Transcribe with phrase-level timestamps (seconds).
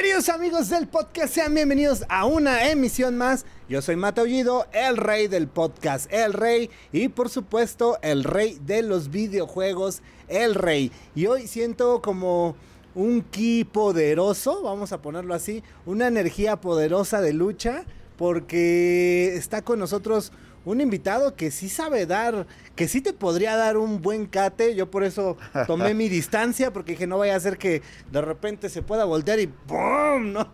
[0.00, 3.44] Queridos amigos del podcast, sean bienvenidos a una emisión más.
[3.68, 8.58] Yo soy Mata Ollido, el rey del podcast, el rey y por supuesto el rey
[8.64, 10.90] de los videojuegos, el rey.
[11.14, 12.56] Y hoy siento como
[12.94, 17.84] un ki poderoso, vamos a ponerlo así, una energía poderosa de lucha
[18.16, 20.32] porque está con nosotros
[20.64, 22.46] un invitado que sí sabe dar,
[22.76, 24.74] que sí te podría dar un buen cate.
[24.74, 25.36] Yo por eso
[25.66, 29.40] tomé mi distancia, porque dije, no vaya a ser que de repente se pueda voltear
[29.40, 30.32] y ¡pum!
[30.32, 30.52] ¿no?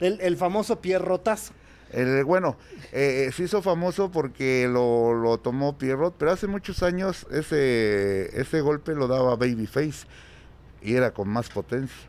[0.00, 1.52] El, famoso pierrotazo.
[1.90, 2.56] El, bueno,
[2.92, 8.60] eh, se hizo famoso porque lo, lo, tomó Pierrot, pero hace muchos años ese, ese
[8.60, 10.06] golpe lo daba Babyface
[10.82, 12.08] y era con más potencia.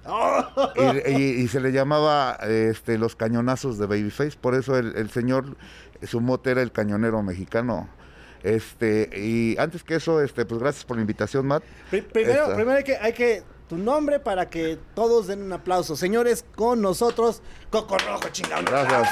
[1.05, 5.57] y, se le llamaba este, los cañonazos de Babyface, por eso el, el señor
[6.07, 7.89] su mote era el cañonero mexicano.
[8.43, 11.63] Este, y antes que eso, este, pues gracias por la invitación, Matt.
[11.89, 15.95] Primero, primero hay que, hay que, tu nombre para que todos den un aplauso.
[15.95, 18.63] Señores, con nosotros, Coco Rojo, chingado.
[18.65, 19.09] Gracias.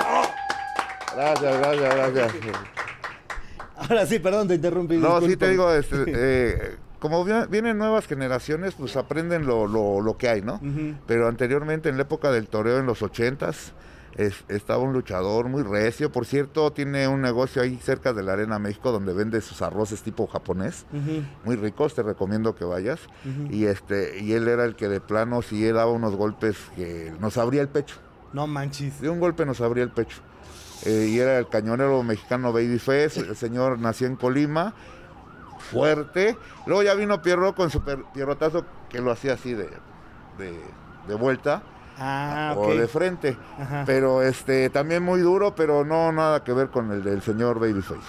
[1.14, 2.34] Gracias, gracias, gracias.
[3.76, 4.98] Ahora sí, perdón, te interrumpí.
[4.98, 10.18] No, sí te digo, este, eh, como vienen nuevas generaciones, pues aprenden lo, lo, lo
[10.18, 10.60] que hay, ¿no?
[11.06, 13.74] Pero anteriormente, en la época del toreo, en los ochentas,
[14.48, 16.12] estaba un luchador muy recio.
[16.12, 20.02] Por cierto, tiene un negocio ahí cerca de la Arena México donde vende sus arroces
[20.02, 20.86] tipo japonés.
[21.46, 23.00] Muy ricos, te recomiendo que vayas.
[23.52, 27.14] Y este y él era el que de plano, si él daba unos golpes que
[27.20, 27.96] nos abría el pecho.
[28.34, 29.00] No manches.
[29.00, 30.18] De un golpe nos abría el pecho.
[30.86, 33.20] Eh, y era el cañonero mexicano Babyface.
[33.30, 34.74] El señor nació en Colima.
[35.72, 36.38] Fuerte.
[36.66, 37.82] Luego ya vino Pierro con su
[38.14, 39.70] pierrotazo que lo hacía así de,
[40.38, 41.62] de vuelta
[42.00, 43.38] Ah, o de frente.
[43.86, 48.00] Pero este también muy duro, pero no nada que ver con el del señor Babyface.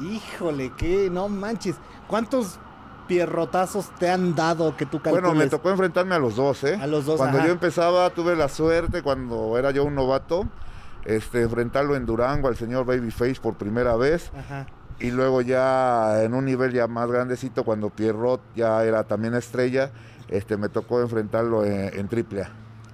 [0.00, 1.76] Híjole, que no manches.
[2.06, 2.58] ¿Cuántos
[3.06, 5.24] pierrotazos te han dado que tú calcules?
[5.24, 6.78] Bueno, me tocó enfrentarme a los dos, ¿eh?
[6.80, 10.46] A los dos, Cuando yo empezaba, tuve la suerte, cuando era yo un novato,
[11.04, 14.30] este, enfrentarlo en Durango al señor Babyface por primera vez.
[14.38, 14.66] Ajá.
[15.00, 19.92] Y luego ya en un nivel ya más grandecito, cuando Pierrot ya era también estrella,
[20.28, 22.50] este, me tocó enfrentarlo en, en triple A.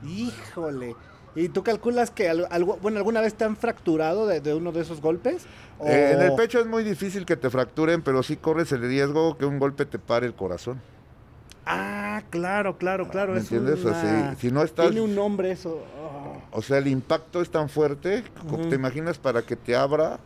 [0.06, 0.94] Híjole.
[1.36, 5.00] ¿Y tú calculas que algo, bueno, alguna vez te han fracturado de, uno de esos
[5.00, 5.46] golpes?
[5.84, 9.36] Eh, en el pecho es muy difícil que te fracturen, pero sí corres el riesgo
[9.36, 10.80] que un golpe te pare el corazón.
[11.66, 13.32] Ah, claro, claro, claro.
[13.32, 13.80] ¿Me entiendes?
[14.38, 14.86] si no estás...
[14.86, 15.82] Tiene un nombre eso.
[16.52, 18.22] O sea, el impacto es tan fuerte,
[18.68, 20.20] te imaginas para que te abra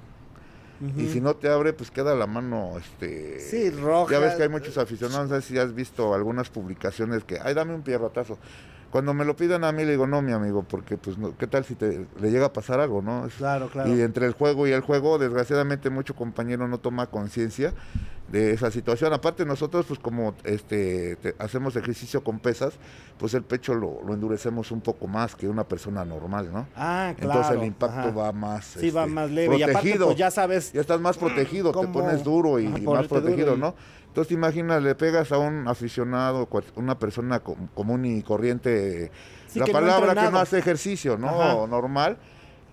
[0.96, 3.40] Y si no te abre, pues queda la mano, este...
[3.40, 4.12] Sí, roja.
[4.12, 7.54] Ya ves que hay muchos aficionados, no sé si has visto algunas publicaciones que, ay,
[7.54, 8.38] dame un pierrotazo.
[8.90, 11.64] Cuando me lo piden a mí, le digo, no, mi amigo, porque, pues, ¿qué tal
[11.64, 13.28] si te, le llega a pasar algo, no?
[13.36, 13.94] claro, claro.
[13.94, 17.74] Y entre el juego y el juego, desgraciadamente, mucho compañero no toma conciencia
[18.30, 19.12] de esa situación.
[19.12, 22.74] Aparte, nosotros, pues, como este hacemos ejercicio con pesas,
[23.18, 26.66] pues el pecho lo, endurecemos un poco más que una persona normal, ¿no?
[26.76, 27.40] Ah, claro.
[27.40, 28.64] Entonces el impacto va más.
[28.64, 29.58] Sí, va este, más leve.
[29.58, 29.68] Protegido.
[29.68, 30.72] Y aparte, pues, ya sabes.
[30.72, 33.74] Ya estás más protegido, te pones duro y, más protegido, ¿no?
[34.18, 39.12] Entonces, imagina, le pegas a un aficionado, una persona común y corriente,
[39.54, 41.68] la palabra que no hace ejercicio, ¿no?
[41.68, 42.18] Normal,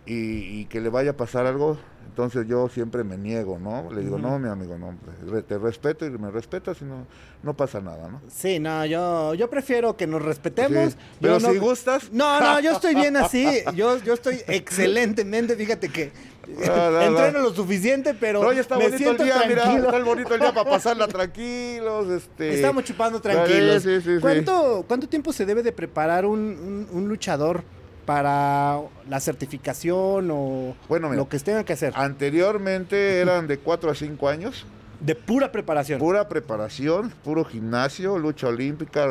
[0.07, 1.77] y, que le vaya a pasar algo,
[2.15, 3.91] entonces yo siempre me niego, ¿no?
[3.91, 4.95] Le digo, no, mi amigo, no,
[5.41, 7.05] te respeto y me respetas y no,
[7.43, 8.21] no pasa nada, ¿no?
[8.29, 10.95] Sí, no, yo, yo prefiero que nos respetemos.
[11.19, 12.09] pero si gustas.
[12.13, 13.45] No, no, yo estoy bien así,
[13.75, 16.13] yo, yo estoy excelentemente, fíjate que
[16.47, 18.41] Entreno lo suficiente, pero.
[18.43, 22.07] No, está bonito el día, mira, está bonito el día para pasarla tranquilos.
[22.09, 22.55] Este...
[22.55, 23.83] Estamos chupando tranquilos.
[24.21, 27.63] ¿Cuánto, ¿Cuánto tiempo se debe de preparar un, luchador
[28.05, 28.79] para
[29.09, 31.93] la certificación o bueno, lo que tenga que hacer?
[31.95, 34.65] Anteriormente eran de 4 a 5 años.
[34.99, 35.99] De pura preparación.
[35.99, 39.05] Pura preparación, puro gimnasio, lucha olímpica,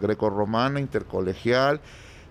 [0.00, 1.80] greco-romana, intercolegial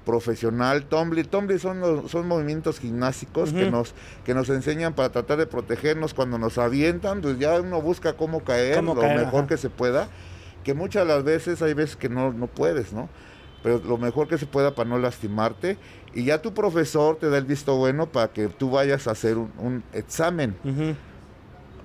[0.05, 1.23] profesional, Tumbly.
[1.23, 3.93] Tumbly son, son movimientos gimnásticos que, nos,
[4.25, 8.43] que nos enseñan para tratar de protegernos cuando nos avientan, pues ya uno busca cómo
[8.43, 10.07] caer lo mejor que se pueda,
[10.63, 13.07] que muchas de las veces hay veces que no, no puedes, ¿no?
[13.63, 15.77] Pero lo mejor que se pueda para no lastimarte.
[16.13, 19.37] Y ya tu profesor te da el visto bueno para que tú vayas a hacer
[19.37, 20.55] un, examen.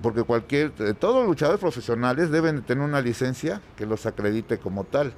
[0.01, 5.13] Porque cualquier, todos los luchadores profesionales deben tener una licencia que los acredite como tal.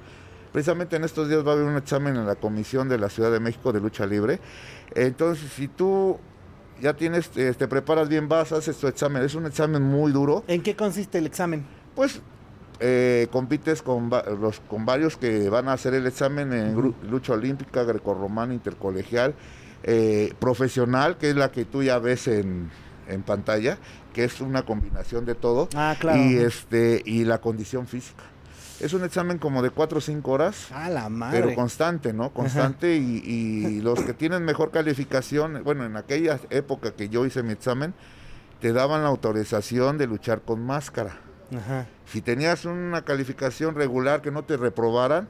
[0.52, 3.32] Precisamente en estos días va a haber un examen en la Comisión de la Ciudad
[3.32, 4.40] de México de Lucha Libre.
[4.96, 6.18] Entonces, si tú
[6.82, 9.24] ya tienes, te, preparas bien, vas, haces tu examen.
[9.24, 10.44] Es un examen muy duro.
[10.48, 11.66] ¿En qué consiste el examen?
[11.96, 12.22] Pues
[12.80, 14.10] eh, compites con,
[14.40, 19.34] los, con varios que van a hacer el examen en lucha olímpica, grecorromana, intercolegial,
[19.84, 22.70] eh, profesional, que es la que tú ya ves en,
[23.08, 23.78] en pantalla,
[24.14, 25.70] que es una combinación de todo.
[25.76, 26.22] Ah, claro.
[26.22, 28.24] Y, este, y la condición física.
[28.80, 30.72] Es un examen como de 4 o 5 horas.
[30.72, 31.42] A la madre.
[31.42, 32.32] Pero constante, ¿no?
[32.32, 37.42] Constante y, y los que tienen mejor calificación, bueno, en aquella época que yo hice
[37.42, 37.96] mi examen,
[38.62, 41.18] te daban la autorización de luchar con máscara.
[41.56, 41.88] Ajá.
[42.06, 45.30] Si tenías una calificación regular que no te reprobaran,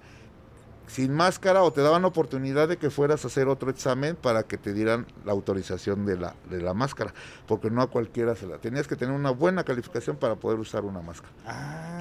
[0.87, 4.57] sin máscara o te daban oportunidad de que fueras a hacer otro examen para que
[4.57, 7.13] te dieran la autorización de la, de la máscara,
[7.45, 8.57] porque no a cualquiera se la.
[8.57, 11.33] Tenías que tener una buena calificación para poder usar una máscara.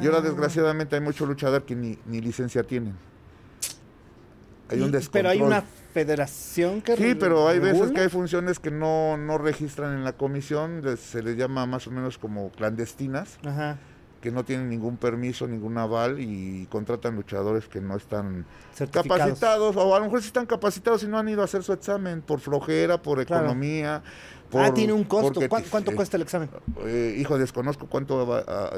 [0.00, 2.94] Y ahora desgraciadamente hay muchos luchadores que ni, ni licencia tienen.
[4.68, 5.62] Hay un Pero hay una
[5.92, 10.12] federación que Sí, pero hay veces que hay funciones que no, no registran en la
[10.12, 13.38] comisión, se les llama más o menos como clandestinas.
[13.44, 13.78] Ajá
[14.26, 18.44] que no tienen ningún permiso, ningún aval y contratan luchadores que no están
[18.90, 21.72] capacitados o a lo mejor sí están capacitados y no han ido a hacer su
[21.72, 24.02] examen por flojera, por economía.
[24.52, 25.40] ah, tiene un costo.
[25.48, 26.50] ¿Cuánto, cuesta el examen?
[26.86, 28.26] Eh, hijo, desconozco cuánto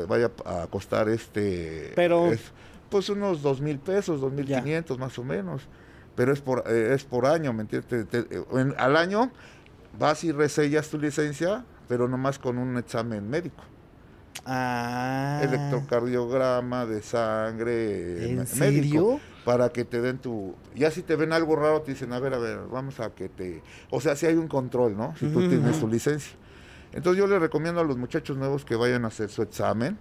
[0.06, 1.92] vaya a costar este.
[1.96, 2.30] Pero.
[2.90, 5.62] pues unos dos mil pesos, dos mil quinientos más o menos.
[6.14, 8.06] Pero es por, eh, es por año, ¿me entiendes?
[8.76, 9.32] al año
[9.98, 13.64] vas y resellas tu licencia, pero nomás con un examen médico.
[14.50, 15.40] Ah.
[15.42, 18.30] Electrocardiograma de sangre.
[18.30, 20.54] ¿En médico, Para que te den tu.
[20.74, 23.28] Ya si te ven algo raro, te dicen, a ver, a ver, vamos a que
[23.28, 23.62] te.
[23.90, 25.14] O sea, si hay un control, ¿no?
[25.18, 26.32] Si tú tienes tu licencia.
[26.92, 29.98] Entonces yo le recomiendo a los muchachos nuevos que vayan a hacer su examen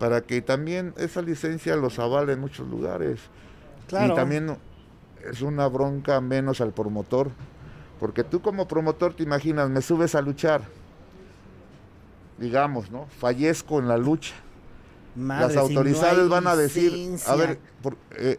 [0.00, 3.20] para que también esa licencia los avale en muchos lugares.
[3.86, 4.14] Claro.
[4.14, 4.56] Y también
[5.30, 7.30] es una bronca menos al promotor.
[8.00, 10.62] Porque tú como promotor te imaginas, me subes a luchar
[12.38, 13.06] digamos, ¿no?
[13.06, 14.34] Fallezco en la lucha.
[15.16, 17.58] Las autoridades van a decir, a ver,
[18.18, 18.38] eh,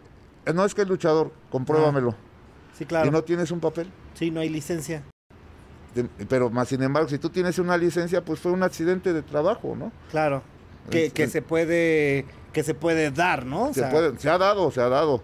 [0.54, 2.16] no es que el luchador, compruébamelo.
[2.78, 3.08] sí, claro.
[3.08, 3.92] Y no tienes un papel.
[4.14, 5.04] Sí, no hay licencia.
[6.30, 9.76] pero más sin embargo, si tú tienes una licencia, pues fue un accidente de trabajo,
[9.76, 9.92] ¿no?
[10.12, 10.44] Claro.
[10.92, 13.72] Que, que se puede que se puede dar, ¿no?
[13.74, 15.22] se, puede, se ha dado, se ha dado.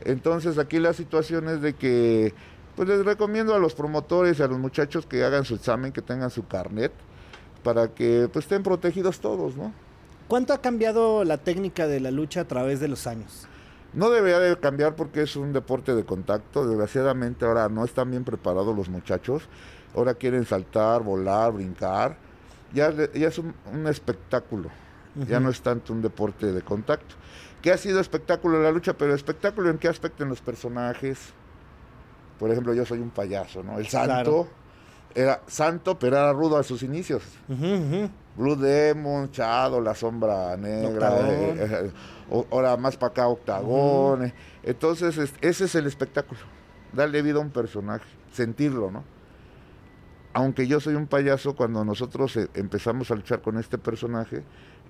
[0.00, 2.34] Entonces aquí la situación es de que,
[2.76, 6.02] pues les recomiendo a los promotores y a los muchachos que hagan su examen, que
[6.02, 6.92] tengan su carnet
[7.64, 9.72] para que pues, estén protegidos todos, ¿no?
[10.28, 13.48] ¿Cuánto ha cambiado la técnica de la lucha a través de los años?
[13.92, 16.66] No debería de cambiar porque es un deporte de contacto.
[16.66, 19.42] Desgraciadamente ahora no están bien preparados los muchachos.
[19.94, 22.16] Ahora quieren saltar, volar, brincar.
[22.72, 23.54] Ya, ya es un,
[23.88, 24.70] espectáculo.
[25.28, 27.14] Ya no es tanto un deporte de contacto.
[27.62, 28.94] ¿Qué ha sido espectáculo la lucha?
[28.94, 31.32] Pero espectáculo en qué aspecto en los personajes.
[32.38, 33.78] Por ejemplo, yo soy un payaso, ¿no?
[33.78, 34.48] El santo
[35.14, 37.22] era santo, pero era rudo a sus inicios.
[38.36, 41.92] Blue Demon, Chado, La Sombra Negra, eh, eh,
[42.50, 44.24] ahora más para acá Octagón.
[44.24, 44.34] Eh.
[44.64, 46.40] Entonces, ese es el espectáculo.
[46.92, 49.04] Darle vida a un personaje, sentirlo, ¿no?
[50.32, 54.42] Aunque yo soy un payaso, cuando nosotros empezamos a luchar con este personaje,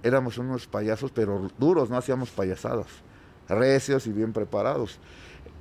[0.03, 2.87] éramos unos payasos, pero duros, no hacíamos payasadas,
[3.47, 4.99] recios y bien preparados.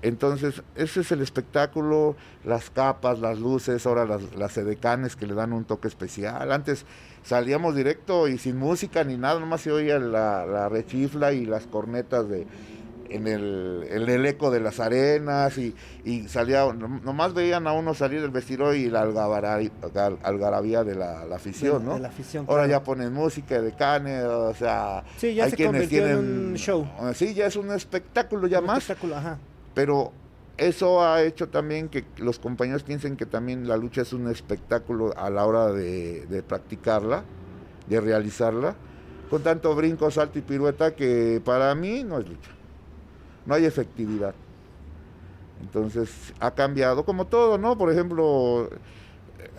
[0.04, 5.34] Entonces, ese es el espectáculo, las capas, las luces, ahora las, las edecanes que le
[5.34, 6.52] dan un toque especial.
[6.52, 6.86] Antes
[7.24, 12.28] salíamos directo y sin música ni nada, nomás se oía la, rechifla y las cornetas
[12.28, 12.46] de
[13.10, 18.22] en el, el eco de las arenas y, y, salía, nomás veían a uno salir
[18.22, 22.00] del vestidor y la algarabía de la, afición, ¿no?
[22.48, 26.54] Ahora ya ponen música, de canes, o sea, sí, ya hay se quienes tienen un
[26.56, 26.88] show.
[27.14, 28.80] Sí, ya es un espectáculo ya un más.
[28.80, 29.38] Espectáculo, ajá
[29.74, 30.12] pero
[30.58, 35.14] eso ha hecho también que los compañeros piensen que también la lucha es un espectáculo
[35.18, 37.24] a la hora de, practicarla,
[37.88, 38.76] de realizarla,
[39.30, 42.52] con tanto brinco, salto y pirueta que para mí no es lucha.
[43.46, 44.36] No hay efectividad.
[45.62, 47.78] Entonces ha cambiado, como todo, ¿no?
[47.78, 48.70] Por ejemplo,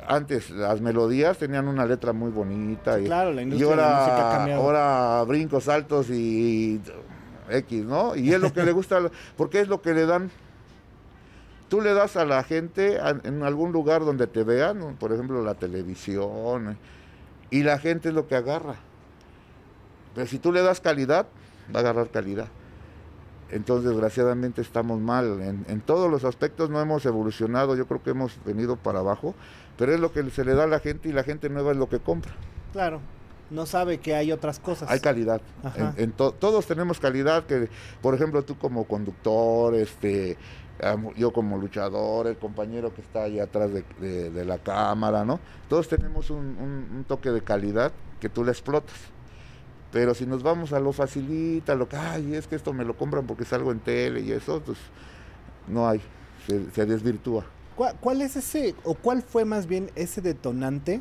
[0.06, 3.00] antes las melodías tenían una letra muy bonita.
[3.00, 4.62] y, claro, la industria y ahora, de la música ha cambiado.
[4.62, 6.80] ahora brincos, saltos y
[7.48, 8.16] X, ¿no?
[8.16, 10.30] Y es lo que le gusta, porque es lo que le dan.
[11.68, 15.54] Tú le das a la gente en algún lugar donde te vean, por ejemplo la
[15.54, 16.78] televisión,
[17.50, 18.76] y la gente es lo que agarra.
[20.14, 21.26] Pero si tú le das calidad,
[21.74, 22.48] va a agarrar calidad.
[23.50, 25.40] Entonces, desgraciadamente estamos mal.
[25.40, 29.34] En, en, todos los aspectos no hemos evolucionado, yo creo que hemos venido para abajo,
[29.76, 31.76] pero es lo que se le da a la gente y la gente nueva es
[31.76, 32.32] lo que compra.
[32.72, 33.00] Claro
[33.50, 34.90] no sabe que hay otras cosas.
[34.90, 35.40] Hay calidad.
[35.96, 37.68] En, todos tenemos calidad que,
[38.02, 40.36] por ejemplo, tú como conductor, este,
[41.16, 45.40] yo como luchador, el compañero que está ahí atrás de, la cámara, ¿no?
[45.68, 48.96] Todos tenemos un, toque de calidad que tú le explotas.
[49.92, 52.96] Pero si nos vamos a lo facilita, lo que, ay, es que esto me lo
[52.96, 54.78] compran porque salgo en tele y eso, pues
[55.68, 56.00] no hay,
[56.48, 57.44] se, se desvirtúa.
[57.76, 61.00] ¿Cuál es ese, o cuál fue más bien ese detonante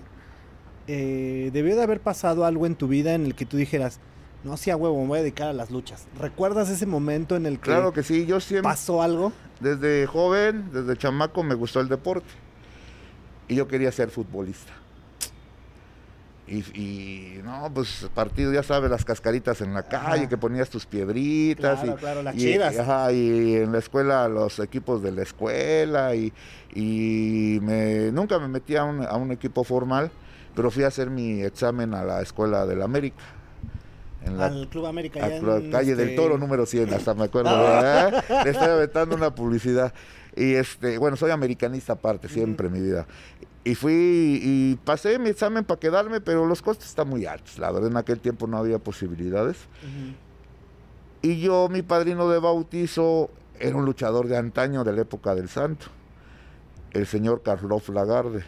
[0.88, 4.00] eh, debió de haber pasado algo en tu vida en el que tú dijeras,
[4.44, 6.06] no, sí a huevo, me voy a dedicar a las luchas.
[6.20, 9.32] ¿Recuerdas ese momento en el que, Claro que sí, yo siempre, pasó algo?
[9.60, 12.28] desde joven, desde chamaco, me gustó el deporte.
[13.48, 14.74] Y yo quería ser futbolista.
[16.46, 20.86] Y, y, no, pues partido, ya sabes, las cascaritas en la calle, que ponías tus
[20.86, 21.80] piedritas.
[21.80, 22.74] Claro, y, claro, las y- chidas.
[22.74, 26.14] y, ajá, y en la escuela, los equipos de la escuela.
[26.16, 26.34] Y,
[26.76, 30.12] y me, nunca me metí a un, a un equipo formal,
[30.56, 33.24] pero fui a hacer mi examen a la escuela del América.
[34.26, 35.22] En la Al Club América.
[35.22, 37.50] a allá la en, calle del este, Toro número 100, hasta me acuerdo.
[37.50, 37.82] Ah.
[37.82, 38.44] ¿verdad?
[38.46, 39.94] Le estoy aventando una publicidad.
[40.36, 43.06] Y este, bueno, soy americanista aparte, siempre en mi vida.
[43.66, 47.60] Y fui y pasé mi examen para quedarme, pero los costos están muy altos.
[47.60, 49.58] La verdad, en aquel tiempo no había posibilidades.
[51.22, 53.30] Y yo, mi padrino de bautizo,
[53.60, 55.86] era un luchador de antaño de la época del santo.
[56.92, 58.44] El señor Carlos Lagarde.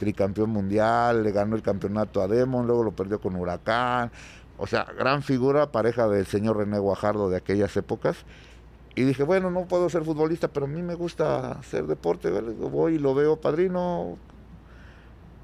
[0.00, 4.10] Tricampeón mundial, le ganó el campeonato a Demon, luego lo perdió con Huracán.
[4.56, 8.24] O sea, gran figura, pareja del señor René Guajardo de aquellas épocas.
[8.94, 12.30] Y dije, bueno, no puedo ser futbolista, pero a mí me gusta hacer deporte.
[12.30, 12.52] ¿vale?
[12.52, 14.16] Voy y lo veo, padrino.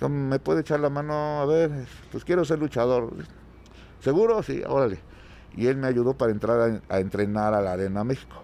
[0.01, 1.41] ¿cómo ¿Me puede echar la mano?
[1.41, 1.71] A ver,
[2.11, 3.13] pues quiero ser luchador.
[4.01, 4.43] ¿Seguro?
[4.43, 4.99] Sí, órale.
[5.55, 8.37] Y él me ayudó para entrar a, a entrenar a la Arena México.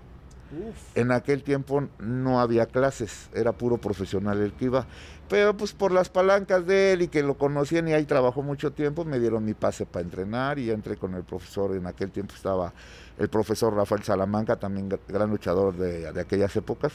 [0.52, 0.96] Uf.
[0.96, 4.86] En aquel tiempo no había clases, era puro profesional el que iba.
[5.32, 8.72] Pero pues por las palancas de él y que lo conocían y ahí trabajó mucho
[8.74, 11.74] tiempo, me dieron mi pase para entrenar y ya entré con el profesor.
[11.74, 12.74] En aquel tiempo estaba
[13.18, 16.92] el profesor Rafael Salamanca, también gr- gran luchador de, de aquellas épocas.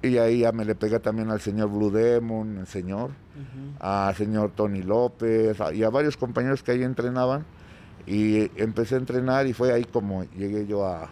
[0.00, 3.76] Y ahí ya me le pegué también al señor Blue Demon, el señor, Ujú.
[3.80, 7.44] al señor Tony López a- y a varios compañeros que ahí entrenaban.
[8.06, 11.10] Y empecé a entrenar y fue ahí como llegué yo a,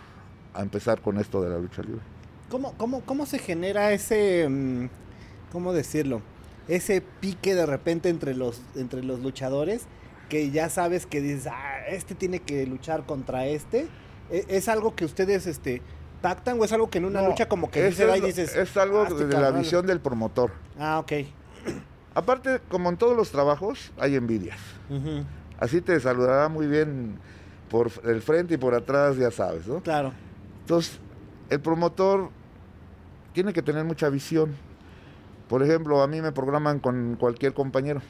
[0.54, 2.00] a empezar con esto de la lucha libre.
[2.48, 4.88] ¿Cómo, cómo, ¿Cómo se genera ese, mm,
[5.54, 6.20] cómo decirlo,
[6.66, 9.86] ese pique de repente entre los, entre los luchadores
[10.28, 13.86] que ya sabes que dices, ah, este tiene que luchar contra este?
[14.30, 15.80] ¿E- ¿Es, algo que ustedes este,
[16.22, 18.20] pactan o es algo que en una No, lucha como que es, se da y
[18.20, 19.62] es- dices, es algo "Ah, este de la carnal"?
[19.62, 20.50] visión del promotor.
[20.78, 21.12] Ah, ok.
[22.16, 24.58] Aparte, como en todos los trabajos, hay envidias.
[25.60, 27.18] Así te saludará muy bien
[27.70, 29.80] por el frente y por atrás, ya sabes, ¿no?
[29.82, 30.12] Claro.
[30.62, 30.98] Entonces,
[31.48, 32.30] el promotor
[33.32, 34.56] tiene que tener mucha visión.
[35.54, 38.02] Por ejemplo, a mí me programan con cualquier compañero.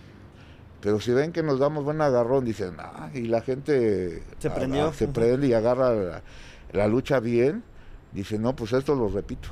[0.81, 4.55] Pero si ven que nos damos buen agarrón, dicen, ah, y la gente Se ah,
[4.55, 4.87] prendió.
[4.87, 6.23] ah, se prende y agarra la,
[6.73, 7.63] la lucha bien,
[8.13, 9.51] dicen, no, pues esto lo repito.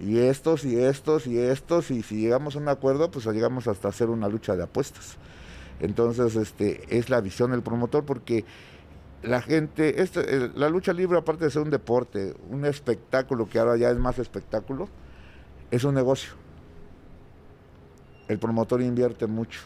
[0.00, 3.88] Y estos, y estos, y estos, y si llegamos a un acuerdo, pues llegamos hasta
[3.88, 5.18] hacer una lucha de apuestas.
[5.80, 8.46] Entonces, este, es la visión del promotor, porque
[9.22, 13.76] la gente, este, la lucha libre, aparte de ser un deporte, un espectáculo que ahora
[13.76, 14.88] ya es más espectáculo,
[15.70, 16.42] es un negocio.
[18.28, 19.60] El promotor invierte mucho.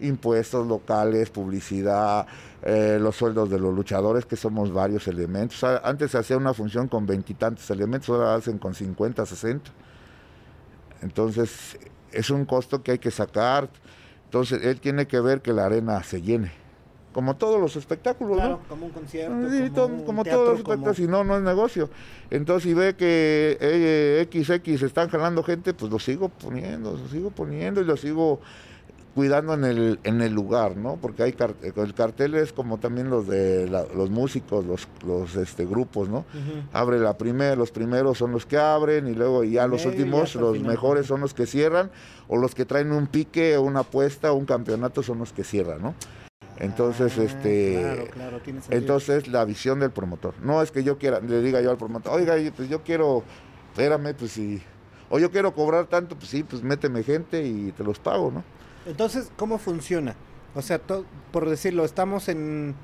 [0.00, 2.26] Impuestos locales, publicidad,
[2.62, 5.64] eh, los sueldos de los luchadores, que somos varios elementos.
[5.64, 9.70] Antes se hacía una función con veintitantos elementos, ahora hacen con 50, 60.
[11.02, 11.78] Entonces,
[12.12, 13.68] es un costo que hay que sacar.
[14.24, 16.67] Entonces, él tiene que ver que la arena se llene.
[17.18, 18.42] Como todos los espectáculos, ¿no?
[18.42, 19.50] Claro, como un concierto.
[19.50, 21.90] Sí, como, to- un como teatro, todos los espectáculos, si no, no es negocio.
[22.30, 27.30] Entonces, si ve que eh, XX están jalando gente, pues lo sigo poniendo, lo sigo
[27.32, 28.38] poniendo y lo sigo
[29.16, 30.96] cuidando en el, en el lugar, ¿no?
[31.02, 35.34] Porque hay car- el cartel es como también los de la- los músicos, los, los
[35.34, 36.24] este, grupos, ¿no?
[36.72, 40.56] Abre la primera, los primeros son los que abren y luego ya los últimos, los
[40.56, 40.70] final.
[40.70, 41.90] mejores son los que cierran
[42.28, 45.94] o los que traen un pique una apuesta un campeonato son los que cierran, ¿no?
[46.58, 47.78] Entonces, Ah, este...
[47.80, 48.80] Claro, claro, tiene sentido.
[48.80, 50.34] Entonces, la visión del promotor.
[50.42, 53.22] No es que yo quiera, le diga yo al promotor, oiga, pues yo quiero,
[53.70, 54.62] espérame, pues sí.
[55.10, 58.44] O yo quiero cobrar tanto, pues sí, pues méteme gente y te los pago, ¿no?
[58.86, 60.14] Entonces, ¿cómo funciona?
[60.54, 62.74] O sea, to- por decirlo, estamos en...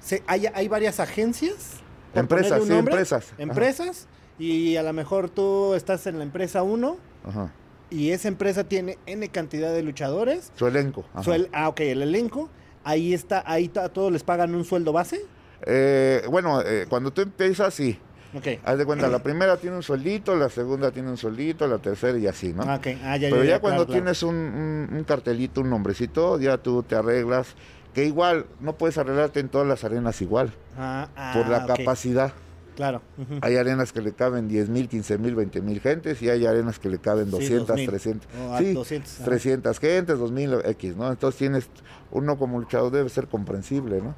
[0.00, 1.80] se- hay, hay varias agencias.
[2.14, 3.32] Empresas, sí, nombre, empresas.
[3.34, 3.42] Ajá.
[3.42, 4.06] Empresas.
[4.38, 6.96] Y a lo mejor tú estás en la empresa 1
[7.28, 7.52] Ajá.
[7.90, 10.52] y esa empresa tiene N cantidad de luchadores.
[10.56, 11.04] Su elenco.
[11.12, 11.22] ajá.
[11.24, 12.48] Su el- ah, ok, el elenco.
[12.88, 15.20] Ahí está, ahí a todos les pagan un sueldo base.
[15.66, 17.98] Eh, bueno, eh, cuando tú empiezas, sí.
[18.34, 18.46] Ok.
[18.64, 22.16] Haz de cuenta, la primera tiene un sueldito, la segunda tiene un sueldito, la tercera
[22.16, 22.62] y así, ¿no?
[22.62, 22.86] Ah, ok.
[23.04, 26.38] Ah, ya, Pero ya, ya, ya, cuando claro, tienes un, un- un cartelito, un nombrecito,
[26.40, 27.48] ya tú te arreglas.
[27.94, 32.32] Que igual, no puedes arreglarte en todas las arenas igual, Ah, ah, por la capacidad.
[32.78, 33.02] Claro.
[33.40, 36.78] Hay arenas que le caben 10 mil, 15 mil, 20 mil gentes y hay arenas
[36.78, 37.86] que le caben Sí, 200, 2000.
[37.88, 38.28] 300.
[38.40, 39.24] O a sí, 200, ajá.
[39.24, 41.10] 300 gentes, 2000 X, ¿no?
[41.10, 41.68] Entonces tienes,
[42.12, 44.14] uno como luchador debe ser comprensible, ¿no?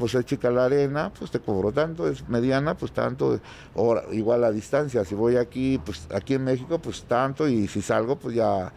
[0.00, 3.38] Pues es chica la arena, pues te cobro tanto, es mediana, pues tanto,
[3.76, 7.82] o igual a distancia, si voy aquí, pues aquí en México, pues tanto, y si
[7.82, 8.72] salgo, pues ya,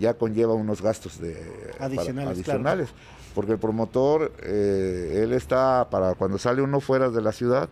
[0.00, 1.34] ya conlleva unos gastos de,
[1.74, 2.58] para- Adicionales, claro.
[2.58, 2.88] adicionales.
[3.36, 7.68] porque el promotor, eh, él está para cuando sale uno fuera de la ciudad,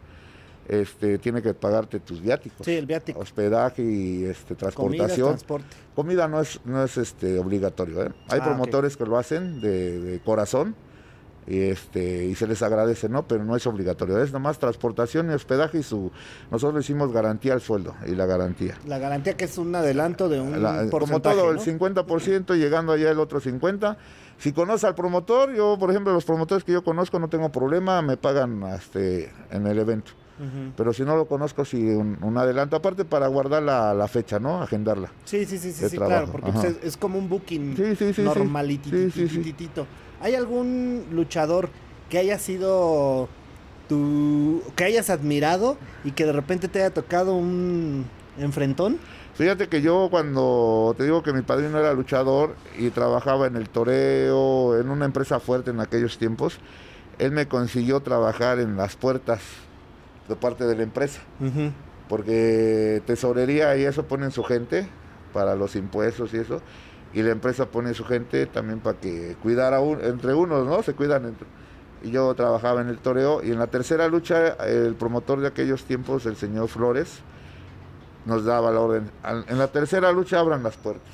[0.69, 2.65] este, tiene que pagarte tus viáticos.
[2.65, 3.19] Sí, el viático.
[3.21, 5.29] Hospedaje y este, Comida, transportación.
[5.29, 5.67] transporte.
[5.95, 8.05] Comida no es, no es este, obligatorio.
[8.05, 8.13] ¿eh?
[8.29, 10.75] Hay Ah, promotores que lo hacen de, de corazón
[11.47, 13.27] y, este, y se les agradece, ¿no?
[13.27, 14.23] Pero no es obligatorio.
[14.23, 16.13] Es nomás transportación y hospedaje y su...
[16.53, 18.77] Nosotros le hicimos garantía al sueldo y la garantía.
[18.87, 21.61] La garantía que es un adelanto de un La- como porcentaje, todo, ¿no?
[21.61, 23.97] el 50%, llegando allá el otro 50%.
[24.39, 28.03] Si conoce al promotor, yo, por ejemplo, los promotores que yo conozco no tengo problema,
[28.03, 30.13] me pagan este, en el evento.
[30.77, 32.77] Pero si no lo conozco, sí, un, un adelanto.
[32.77, 34.63] Aparte para guardar la, la fecha, ¿no?
[34.63, 35.11] Agendarla.
[35.25, 38.13] Sí, sí, sí, sí, sí, claro, porque pues, es, es como un booking Sí.
[40.21, 41.69] ¿Hay algún luchador
[42.09, 43.29] que haya sido
[43.89, 48.07] tu que hayas admirado y que de repente te haya tocado un
[48.39, 48.99] enfrentón?
[49.35, 53.69] Fíjate que yo cuando te digo que mi padrino era luchador y trabajaba en el
[53.71, 56.59] toreo, en una empresa fuerte en aquellos tiempos,
[57.19, 59.41] él me consiguió trabajar en las puertas
[60.29, 61.21] de parte de la empresa.
[62.09, 64.87] Porque tesorería y eso ponen su gente
[65.33, 66.61] para los impuestos y eso.
[67.15, 70.83] Y la empresa pone su gente también para que cuidara un- entre unos, ¿no?
[70.83, 71.47] Se cuidan entre.
[72.03, 73.43] Y yo trabajaba en el toreo.
[73.43, 77.21] Y en la tercera lucha, el promotor de aquellos tiempos, el señor Flores,
[78.27, 79.11] nos daba la orden.
[79.49, 81.13] En la tercera lucha abran las puertas.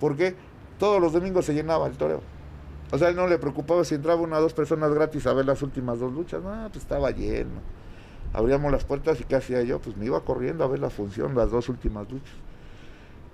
[0.00, 0.34] Porque
[0.78, 2.20] todos los domingos se llenaba el toreo.
[2.92, 5.46] O sea, él no le preocupaba si entraba una o dos personas gratis a ver
[5.46, 6.42] las últimas dos luchas.
[6.42, 7.60] No, pues estaba lleno
[8.34, 9.78] abríamos las puertas y ¿qué hacía yo?
[9.80, 12.34] Pues me iba corriendo a ver la función, las dos últimas luchas.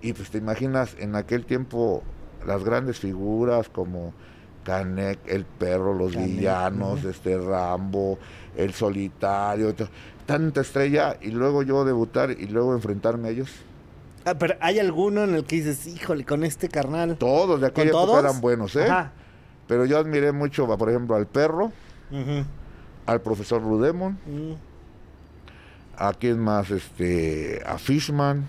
[0.01, 2.03] Y pues te imaginas en aquel tiempo
[2.47, 4.15] las grandes figuras como
[4.65, 8.19] Canek, el perro, los Canek, villanos, este Rambo,
[8.57, 9.75] el solitario,
[10.27, 13.51] tanta estrella y luego yo debutar y luego enfrentarme a ellos.
[14.25, 17.17] Ah, pero hay alguno en el que dices, híjole, con este carnal.
[17.17, 18.25] Todos de ¿Con aquella época todos?
[18.25, 18.85] eran buenos, ¿eh?
[18.85, 19.13] Ajá.
[19.67, 21.73] Pero yo admiré mucho, por ejemplo, al perro,
[23.07, 24.53] al profesor Rudemon, Mm.
[26.09, 28.47] A quién más, este, a Fishman.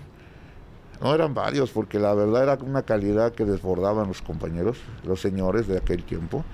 [1.00, 5.66] No eran varios, porque la verdad era una calidad que desbordaban los compañeros, los señores
[5.66, 6.44] de aquel tiempo.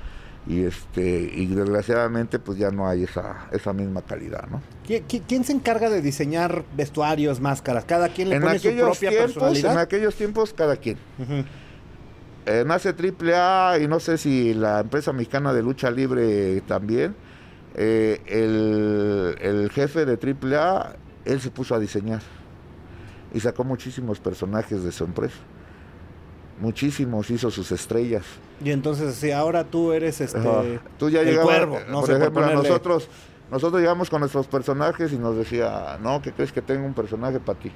[0.47, 4.63] Y este, y desgraciadamente pues ya no hay esa, esa misma calidad, ¿no?
[4.87, 7.85] ¿Qui- qui- ¿Quién se encarga de diseñar vestuarios, máscaras?
[7.85, 9.79] Cada quien le En pone su propia tiempos, en personalidad.
[9.79, 10.97] aquellos tiempos cada quien.
[11.19, 11.45] Ujú.
[12.47, 17.15] Eh, nace AAA y no sé si la empresa mexicana de lucha libre también.
[17.81, 22.23] Eh, el, el jefe de AAA, él se puso a diseñar
[23.33, 25.37] y sacó muchísimos personajes de su empresa.
[26.61, 28.25] Muchísimos, hizo sus estrellas.
[28.65, 30.81] Y entonces, si ahora tú eres este.
[30.99, 33.09] Tú ya el llegabas, cuervo, eh, no por sé, ejemplo, nosotros,
[33.49, 37.39] nosotros llegamos con nuestros personajes y nos decía, no, ¿qué crees que tengo un personaje
[37.39, 37.71] para ti?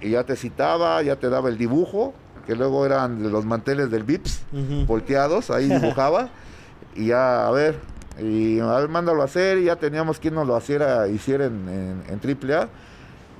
[0.00, 2.14] Y ya te citaba, ya te daba el dibujo,
[2.46, 4.40] que luego eran los manteles del Vips,
[4.86, 6.30] volteados, ahí dibujaba,
[6.96, 7.78] y ya, a ver,
[8.20, 11.68] y a ver, mándalo a hacer, y ya teníamos quien nos lo hiciera, hiciera en,
[11.68, 12.68] en, en AAA,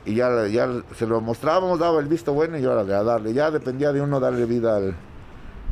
[0.07, 3.51] y ya, ya se lo mostrábamos, daba el visto bueno, y ahora a darle, ya
[3.51, 4.95] dependía de uno darle vida al,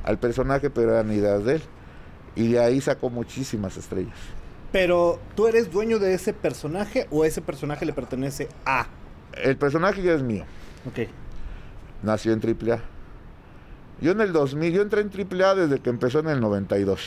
[0.04, 1.62] al personaje, pero eran ideas de él.
[2.34, 4.16] Y de ahí sacó muchísimas estrellas.
[4.72, 8.86] Pero, ¿tú eres dueño de ese personaje o ese personaje le pertenece a?
[9.34, 10.44] El personaje ya es mío,
[10.88, 11.08] Ok.
[12.02, 12.78] nació en AAA.
[14.00, 17.00] Yo en el 2000, yo entré en AAA desde que empezó en el 92,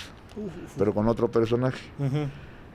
[0.77, 1.79] pero con otro personaje.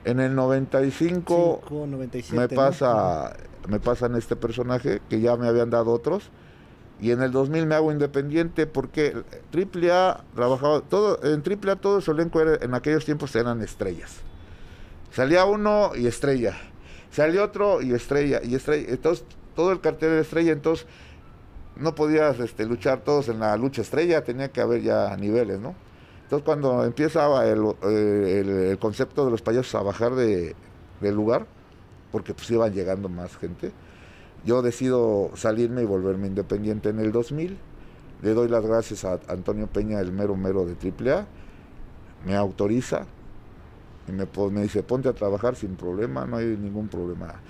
[0.03, 2.61] En el 95 Cinco, 97, me ¿no?
[2.61, 3.35] pasa
[3.67, 6.29] me pasan este personaje que ya me habían dado otros
[6.99, 9.15] y en el 2000 me hago independiente porque
[9.53, 14.17] AAA trabajaba todo en AAA todo su elenco era- en aquellos tiempos eran estrellas.
[15.11, 16.57] Salía uno y estrella.
[17.11, 18.87] Salió otro y estrella y estrella.
[18.89, 20.87] Entonces todo el cartel era estrella, entonces
[21.75, 25.75] no podías este, luchar todos en la lucha estrella, tenía que haber ya niveles, ¿no?
[26.31, 30.55] Entonces cuando empieza el, eh, el- el concepto de los payasos a bajar de,
[31.01, 31.45] del lugar,
[32.09, 33.73] porque pues iban llegando más gente,
[34.45, 37.57] yo decido salirme y volverme independiente en el 2000.
[38.21, 41.25] Le doy las gracias a Antonio Peña, el mero mero de AAA,
[42.25, 43.05] me autoriza
[44.07, 47.41] y me, pon- me dice, ponte a trabajar sin problema, no hay ningún problema.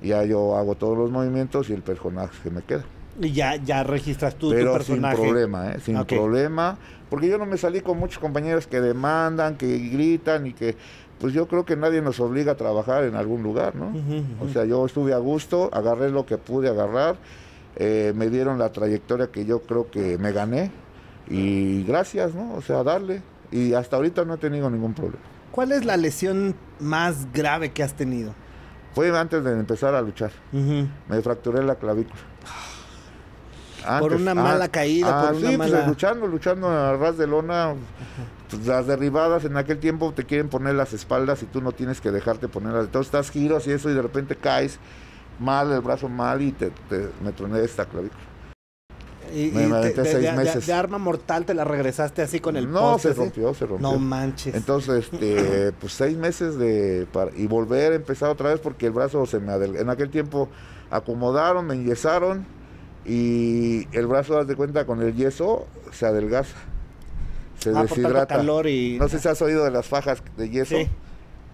[0.00, 2.84] Y ya yo hago todos los movimientos y el personaje que me queda.
[3.20, 5.16] Y ya, ya registras tú tu Pero sin personaje.
[5.16, 5.80] problema, ¿eh?
[5.80, 6.06] sin Ok.
[6.06, 6.78] problema.
[7.10, 10.76] Porque yo no me salí con muchos compañeros que demandan, que gritan y que,
[11.18, 13.92] pues yo creo que nadie nos obliga a trabajar en algún lugar, ¿no?
[14.40, 17.16] O sea, yo estuve a gusto, agarré lo que pude agarrar,
[17.76, 20.70] eh, me dieron la trayectoria que yo creo que me gané
[21.28, 22.54] y gracias, ¿no?
[22.54, 23.22] O sea, darle.
[23.50, 25.22] Y hasta ahorita no he tenido ningún problema.
[25.50, 28.34] ¿Cuál es la lesión más grave que has tenido?
[28.94, 30.30] Fue antes de empezar a luchar.
[30.52, 32.20] Me fracturé la clavícula.
[33.82, 35.86] Por Antes, una ah, mala caída, ah, por una sí, pues, mala...
[35.86, 37.74] luchando, luchando a ras de lona.
[38.50, 42.00] pues, las derribadas en aquel tiempo te quieren poner las espaldas y tú no tienes
[42.00, 42.86] que dejarte ponerlas.
[42.86, 44.78] Entonces estás giros y eso y de repente caes
[45.38, 48.20] mal, el brazo mal y te, te- me troné esta clavícula.
[49.32, 50.66] y, me y te- de, seis de- de- meses.
[50.66, 53.20] de arma mortal te la regresaste así con el no, poste, se ¿sí?
[53.20, 53.92] rompió, se rompió.
[53.92, 54.54] No manches.
[54.54, 58.92] Entonces, este, pues seis meses de para- y volver a empezar otra vez porque el
[58.92, 59.52] brazo se me.
[59.54, 60.48] En aquel tiempo
[60.90, 62.46] acomodaron, me enyesaron
[63.04, 66.56] y el brazo, haz de cuenta, con el yeso se adelgaza,
[67.58, 68.36] se Ah, deshidrata.
[68.36, 68.98] calor y...
[68.98, 70.76] No sé si has oído de las fajas de yeso.
[70.76, 70.88] Sí.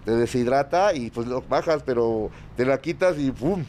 [0.05, 3.65] Te deshidrata y pues lo bajas, pero te la quitas y ¡pum!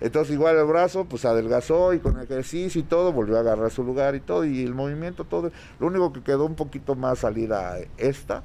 [0.00, 3.84] Entonces igual el brazo pues adelgazó y con ejercicio y todo volvió a agarrar su
[3.84, 5.52] lugar y todo y el movimiento todo.
[5.78, 8.42] Lo único que quedó un poquito más salida esta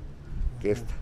[0.62, 0.94] que esta,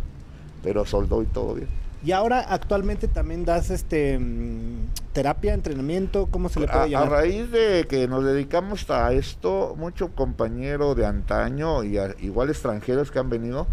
[0.64, 1.68] pero soldó y todo bien.
[2.06, 6.88] Y ahora actualmente también das este mm, terapia, entrenamiento, ¿cómo se le puede A, a
[6.88, 7.10] llamar?
[7.10, 13.10] raíz de que nos dedicamos a esto, mucho compañero de antaño y a- igual extranjeros
[13.12, 13.66] que han venido,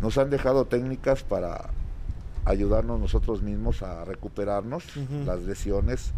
[0.00, 1.68] nos han dejado técnicas para
[2.46, 4.84] ayudarnos nosotros mismos a recuperarnos
[5.26, 6.12] las lesiones,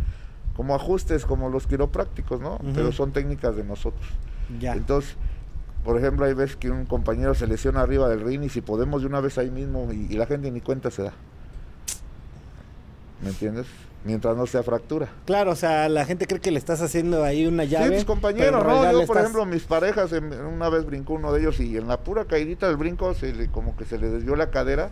[0.56, 2.58] como ajustes, como los quiroprácticos, ¿no?
[2.74, 4.06] Pero son técnicas de nosotros.
[4.60, 4.74] Ya.
[4.74, 5.16] Entonces,
[5.84, 9.00] por ejemplo, hay veces que un compañero se lesiona arriba del ring y si podemos
[9.00, 11.12] de una vez ahí mismo y, y la gente ni cuenta se da.
[13.22, 13.66] ¿Me entiendes?
[14.04, 15.08] Mientras no sea fractura.
[15.26, 17.88] Claro, o sea, la gente cree que le estás haciendo ahí una llave.
[17.88, 18.84] Sí, mis compañeros, ¿no?
[18.84, 21.88] Yo, por estás- ejemplo, mis parejas, en- una vez brincó uno de ellos y en
[21.88, 24.90] la pura caidita del brinco, se le, como que se le desvió la cadera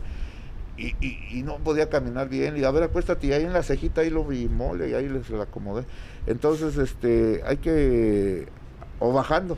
[0.77, 2.57] y, y- y no podía caminar bien.
[2.57, 5.09] Y a ver, acuéstate, y ahí en la cejita, ahí lo vi mole, y ahí
[5.09, 5.85] le- se la acomodé.
[6.27, 8.49] Entonces, este, hay que,
[8.99, 9.57] o bajando,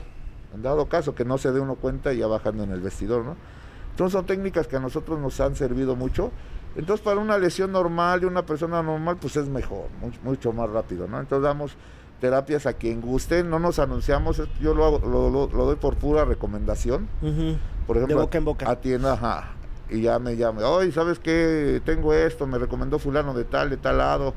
[0.55, 3.25] en dado caso, que no se dé uno cuenta y ya bajando en el vestidor,
[3.25, 3.35] ¿no?
[3.93, 6.31] Entonces son técnicas que a nosotros nos han servido mucho.
[6.77, 10.71] Entonces para una lesión normal de una persona normal, pues es mejor, mucho, mucho más
[10.71, 11.19] rápido, ¿no?
[11.19, 11.73] Entonces damos
[12.21, 15.97] terapias a quien guste, no nos anunciamos, yo lo, hago- lo, lo- lo doy por
[15.97, 17.09] pura recomendación.
[17.87, 18.71] Por ejemplo, boca en boca.
[18.71, 19.53] atienda, ajá,
[19.91, 21.81] y ya me llama, oye, ¿sabes qué?
[21.85, 24.35] Tengo esto, me recomendó fulano de tal, de tal lado.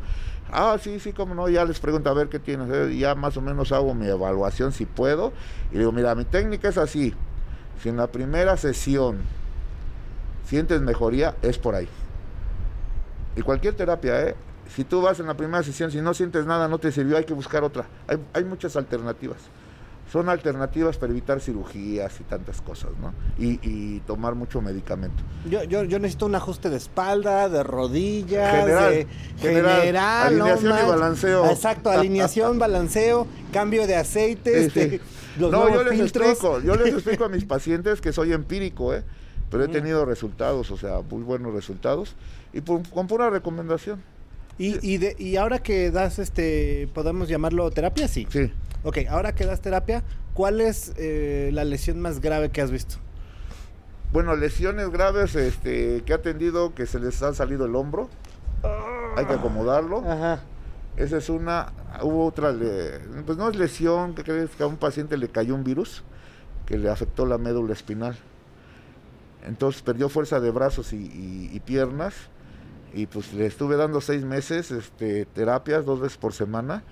[0.52, 3.38] Ah, sí, sí, cómo no, ya les pregunto a ver qué tienes, eh, ya más
[3.38, 5.32] o menos hago mi evaluación si puedo,
[5.72, 7.14] y digo, mira, mi técnica es así,
[7.82, 9.18] si en la primera sesión
[10.46, 11.88] sientes mejoría, es por ahí.
[13.36, 14.36] Y cualquier terapia, ¿eh?
[14.76, 17.26] Si tú vas en la primera sesión, si no sientes nada, no te sirvió, hay
[17.26, 17.86] que buscar otra.
[18.08, 19.38] Hay, hay muchas alternativas.
[20.12, 23.14] Son alternativas para evitar cirugías y tantas cosas, ¿no?
[23.38, 25.24] Y, y tomar mucho medicamento.
[25.50, 29.08] Yo, yo, yo necesito un ajuste de espalda, de rodillas, General, de
[29.40, 31.46] general, general, no alineación y balanceo.
[31.50, 35.02] Exacto, alineación, balanceo, cambio de aceite, Sí, este, sí.
[35.40, 36.28] los no, yo les filtros.
[36.28, 39.04] explico, yo les explico a mis pacientes que soy empírico, ¿eh?
[39.52, 42.16] Pero he tenido resultados, o sea, muy buenos resultados.
[42.54, 44.02] Y por- con pura recomendación.
[44.58, 48.26] Y, y, de, y ahora que das, este, podemos llamarlo terapia, sí.
[48.30, 48.52] Sí.
[48.84, 52.96] Ok, ahora que das terapia, ¿cuál es eh, la lesión más grave que has visto?
[54.14, 58.10] Bueno, lesiones graves este, que ha atendido que se les ha salido el hombro.
[59.18, 60.00] Hay que acomodarlo.
[60.10, 60.42] Ajá.
[60.98, 61.74] Esa es una.
[62.02, 65.56] Hubo otra, le- pues no es lesión, que crees que a un paciente le cayó
[65.56, 66.04] un virus
[66.66, 68.18] que le afectó la médula espinal.
[69.44, 72.14] Entonces perdió fuerza de brazos y, y- y piernas.
[72.94, 76.84] Y pues le estuve dando seis meses este, terapias dos veces por semana.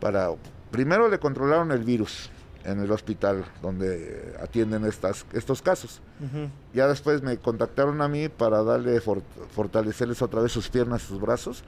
[0.00, 0.30] Para,
[0.70, 2.30] primero le controlaron el virus
[2.64, 6.00] en el hospital donde atienden estas, estos casos.
[6.20, 6.48] Ujú.
[6.74, 11.20] Ya después me contactaron a mí para darle for- fortalecerles otra vez sus piernas, sus
[11.20, 11.62] brazos.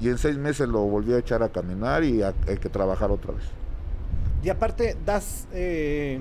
[0.00, 3.10] Y en seis meses lo volví a echar a caminar y a- hay que trabajar
[3.10, 3.44] otra vez.
[4.42, 6.20] Y aparte, das eh,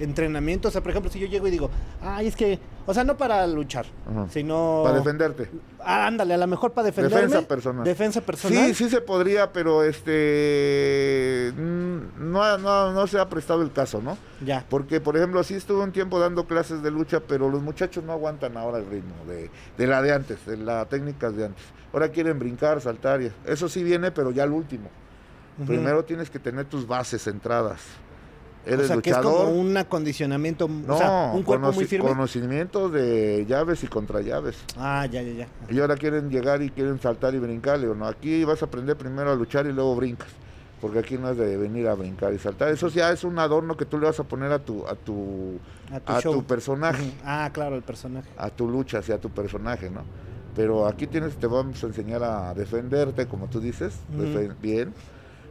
[0.00, 0.68] entrenamiento.
[0.68, 1.70] O sea, por ejemplo, si yo llego y digo,
[2.02, 4.26] ay, es que, o sea, no para luchar, Ajá.
[4.30, 4.82] sino.
[4.84, 5.50] Para defenderte.
[5.78, 7.20] Ah, ándale, a lo mejor para defenderme.
[7.22, 7.84] Defensa personal.
[7.84, 8.66] Defensa personal.
[8.66, 14.00] Sí, sí se podría, pero este mm, no, no, no se ha prestado el caso,
[14.02, 14.18] ¿no?
[14.44, 14.64] Ya.
[14.68, 18.12] Porque, por ejemplo, sí estuve un tiempo dando clases de lucha, pero los muchachos no
[18.12, 21.64] aguantan ahora el ritmo de, de la de antes, de las técnicas de antes.
[21.92, 24.88] Ahora quieren brincar, saltar, y eso sí viene, pero ya al último.
[25.66, 27.26] Primero tienes que tener tus bases
[28.66, 29.46] o Eres sea, que es luchador.
[29.46, 32.08] como un acondicionamiento, no, o sea, un cuerpo muy conoci- firme.
[32.08, 34.56] conocimientos de llaves y contrallaves.
[34.76, 35.48] Ah, ya, ya, ya.
[35.70, 37.76] Y ahora quieren llegar y quieren saltar y brincar.
[37.78, 40.28] Le digo, no, aquí vas a aprender primero a luchar y luego brincas.
[40.80, 42.68] Porque aquí no es de venir a brincar y saltar.
[42.70, 45.58] Eso ya es un adorno que tú le vas a poner a tu, a tu,
[45.92, 46.32] A tu a show.
[46.34, 47.12] tu personaje.
[47.24, 48.28] Ah, claro, el personaje.
[48.38, 50.02] a tu lucha, hacia tu personaje, ¿no?
[50.56, 53.94] Pero aquí tienes, te vamos a enseñar a defenderte, como tú dices,
[54.62, 54.92] bien,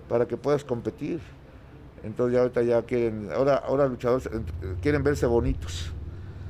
[0.08, 1.20] para que puedas competir.
[2.04, 4.42] Entonces ya ahorita ya quieren, ahora, ahora luchadores eh,
[4.82, 5.92] quieren verse bonitos.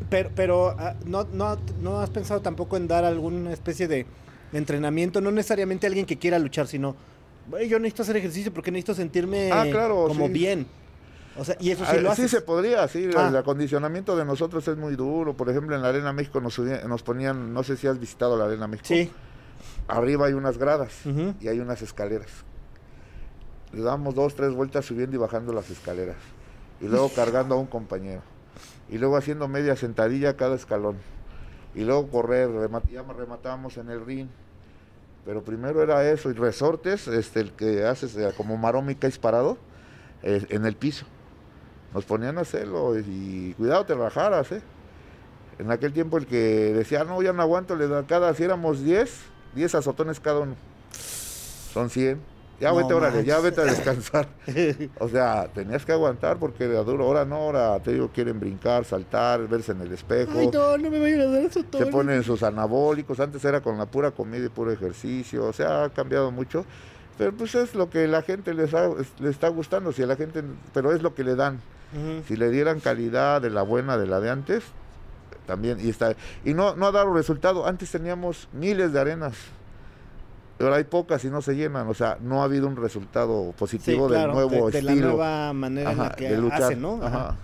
[0.09, 4.05] Pero, pero ah, no, no, no has pensado tampoco en dar alguna especie de
[4.53, 6.95] entrenamiento, no necesariamente alguien que quiera luchar, sino
[7.49, 10.33] "Güey, yo necesito hacer ejercicio porque necesito sentirme Ah, claro, como sí.
[10.33, 10.67] bien.
[11.37, 12.31] O sea, y eso sí Ah, lo sí haces.
[12.31, 13.27] se podría, sí, el- Ah.
[13.29, 15.35] el acondicionamiento de nosotros es muy duro.
[15.37, 18.45] Por ejemplo, en la Arena México nos, nos ponían, no sé si has visitado la
[18.45, 18.87] Arena México.
[18.87, 19.09] Sí.
[19.87, 20.93] Arriba hay unas gradas
[21.39, 22.29] y hay unas escaleras.
[23.73, 26.17] Le damos dos, tres vueltas subiendo y bajando las escaleras.
[26.81, 28.21] Y luego cargando a un compañero.
[28.89, 30.97] Y luego haciendo media sentadilla cada escalón.
[31.75, 34.27] Y luego correr, rema- ya rematábamos en el ring.
[35.25, 39.57] Pero primero era eso, y resortes, este, el que haces como marómica disparado,
[40.23, 41.05] eh, en el piso.
[41.93, 44.61] Nos ponían a hacerlo y cuidado te rajaras, ¿eh?
[45.59, 48.81] En aquel tiempo el que decía, no, ya no aguanto, le da cada, si éramos
[48.81, 49.11] 10,
[49.55, 50.55] 10 azotones cada uno.
[51.73, 52.19] Son 100.
[52.59, 54.27] Ya No vete, órale, ya vete a descansar.
[54.99, 57.05] O sea, tenías que aguantar porque era duro.
[57.05, 60.33] Ahora no, ahora te digo, quieren brincar, saltar, verse en el espejo.
[60.35, 61.83] Ay, no, no me vayan a dar eso todo.
[61.85, 65.85] Se ponen sus anabólicos, antes era con la pura comida y puro ejercicio, o sea,
[65.85, 66.65] ha cambiado mucho.
[67.17, 70.15] Pero pues es lo que la gente les, ha- les está gustando, si a la
[70.15, 70.41] gente,
[70.73, 71.59] pero es lo que le dan.
[72.27, 74.63] Si le dieran calidad de la buena, de la de antes,
[75.47, 76.13] también, y está,
[76.45, 77.65] y no, no ha dado resultado.
[77.65, 79.33] Antes teníamos miles de arenas,
[80.63, 83.53] ahora hay pocas y no se llenan, o sea, no ha habido un resultado Sí,
[83.57, 85.07] positivo claro, del nuevo de, de la estilo.
[85.09, 86.63] nueva manera en la que luchar.
[86.63, 86.99] hacen, ¿no?
[87.03, 87.35] Ajá.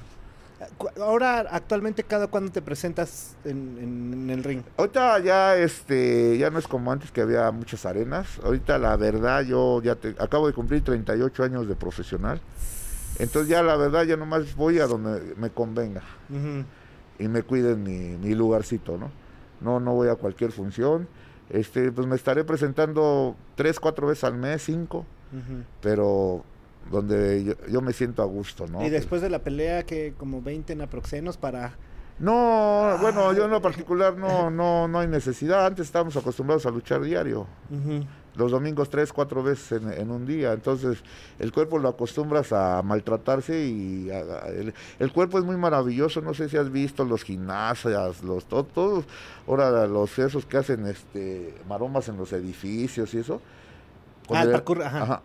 [0.99, 4.61] Ahora, actualmente, ¿cada cuándo te presentas en, en- en el ring?
[4.77, 8.39] Ahorita ya este ya no es como antes que había muchas arenas.
[8.43, 12.39] Ahorita la verdad yo ya te, acabo de cumplir 38 años de profesional.
[13.19, 16.01] Entonces ya la verdad ya nomás voy a donde me convenga
[17.19, 19.11] y me cuiden mi, mi lugarcito, ¿no?
[19.61, 21.07] No no voy a cualquier función.
[21.49, 25.05] Este pues me estaré presentando tres, cuatro veces al mes, cinco,
[25.81, 26.43] pero
[26.91, 28.85] donde yo, yo me siento a gusto, ¿no?
[28.85, 31.73] Y después de la pelea, que como 20 en aproxenos para...
[32.17, 35.65] No, bueno, yo en lo particular no, no, no hay necesidad.
[35.65, 37.45] Antes estábamos acostumbrados a luchar diario.
[38.37, 40.53] Los domingos tres, cuatro veces en, en un día.
[40.53, 40.99] Entonces,
[41.39, 46.21] el cuerpo lo acostumbras a maltratarse y a- a- el, el cuerpo es muy maravilloso.
[46.21, 49.05] No sé si has visto los gimnasias, los to- todos,
[49.47, 53.41] ahora los esos que hacen este maromas en los edificios y eso.
[54.31, 55.21] Ah, el parkour, ajá.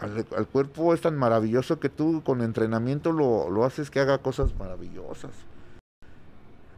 [0.00, 4.18] Al, al cuerpo es tan maravilloso que tú con entrenamiento lo, lo haces que haga
[4.18, 5.30] cosas maravillosas.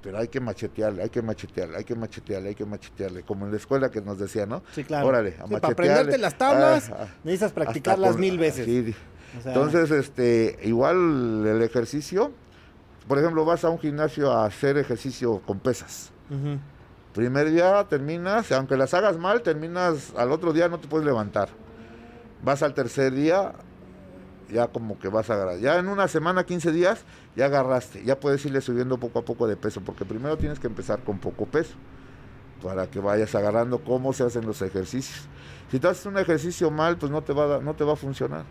[0.06, 3.22] Pero hay que machetearle, hay que machetearle, hay que machetearle, hay que machetearle.
[3.24, 4.62] Como en la escuela que nos decía, ¿no?
[4.72, 5.08] Sí, claro.
[5.08, 5.60] Órale, a Sí, machetearle.
[5.60, 8.66] para aprenderte las tablas, Ah, ah, necesitas practicarlas mil veces.
[8.66, 8.94] sí,
[9.36, 12.30] O sea, entonces, este, igual el ejercicio,
[13.08, 16.12] por ejemplo, vas a un gimnasio a hacer ejercicio con pesas.
[17.12, 21.48] Primer día terminas, aunque las hagas mal, terminas al otro día no te puedes levantar.
[22.44, 23.54] Vas al tercer día,
[24.52, 25.58] ya como que vas a agarrar.
[25.58, 27.00] Ya en una semana, 15 días,
[27.36, 28.02] ya agarraste.
[28.04, 31.18] Ya puedes irle subiendo poco a poco de peso, porque primero tienes que empezar con
[31.18, 31.74] poco peso,
[32.62, 35.28] para que vayas agarrando cómo se hacen los ejercicios.
[35.70, 37.96] Si tú haces un ejercicio mal, pues no te va a, no te va a
[37.96, 38.44] funcionar.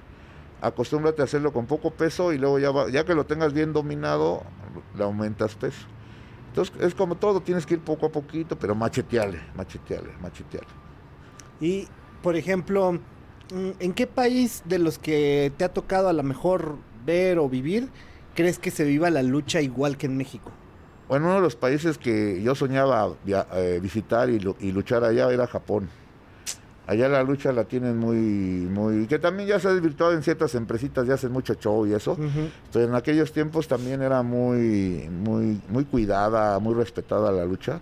[0.62, 4.43] Acostúmbrate a hacerlo con poco peso y luego ya, ya que lo tengas bien dominado,
[4.95, 5.88] le aumentas peso.
[6.50, 10.69] Entonces es como todo, tienes que ir poco a poquito, pero machetearle, machetearle, machetearle.
[11.60, 11.88] Y,
[12.21, 16.78] por ejemplo, mm, ¿en qué país de los que te ha tocado a lo mejor
[17.06, 17.89] ver o vivir
[18.36, 20.52] crees que se viva la lucha igual que en México?
[21.08, 25.04] Bueno, uno de los países que yo soñaba via- eh, visitar y, lu- y luchar
[25.04, 25.88] allá era Japón.
[26.88, 30.54] Allá la lucha la tienen muy, muy, que también ya se ha desvirtuado en ciertas
[30.54, 32.12] empresitas, ya hacen mucho show y eso.
[32.12, 32.50] Ujú.
[32.71, 37.80] Pero en aquellos tiempos también era muy, muy, muy cuidada, muy respetada la lucha.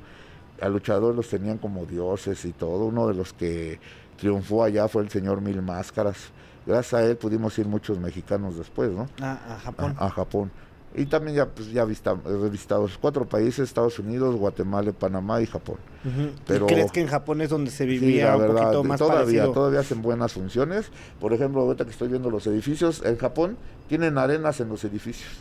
[0.61, 2.85] Al luchador los tenían como dioses y todo.
[2.85, 3.77] Uno de los que
[4.17, 6.17] triunfó allá fue el señor Mil Máscaras.
[6.65, 9.07] Gracias a él pudimos ir muchos mexicanos después, ¿no?
[9.21, 9.95] A, a Japón.
[9.99, 10.51] A, a Japón.
[10.95, 15.47] Y también ya, pues, ya vista- he visitado cuatro países, Estados Unidos, Guatemala, Panamá y
[15.47, 15.77] Japón.
[16.05, 16.21] Ujú.
[16.21, 18.83] ¿Y pero- crees que en Japón es donde se Sí, vivía la un verdad, poquito
[18.83, 19.51] más todavía, parecido?
[19.51, 20.91] todavía hacen buenas funciones.
[21.19, 23.57] Por ejemplo, ahorita que estoy viendo los edificios, en Japón
[23.89, 25.31] tienen arenas en los edificios.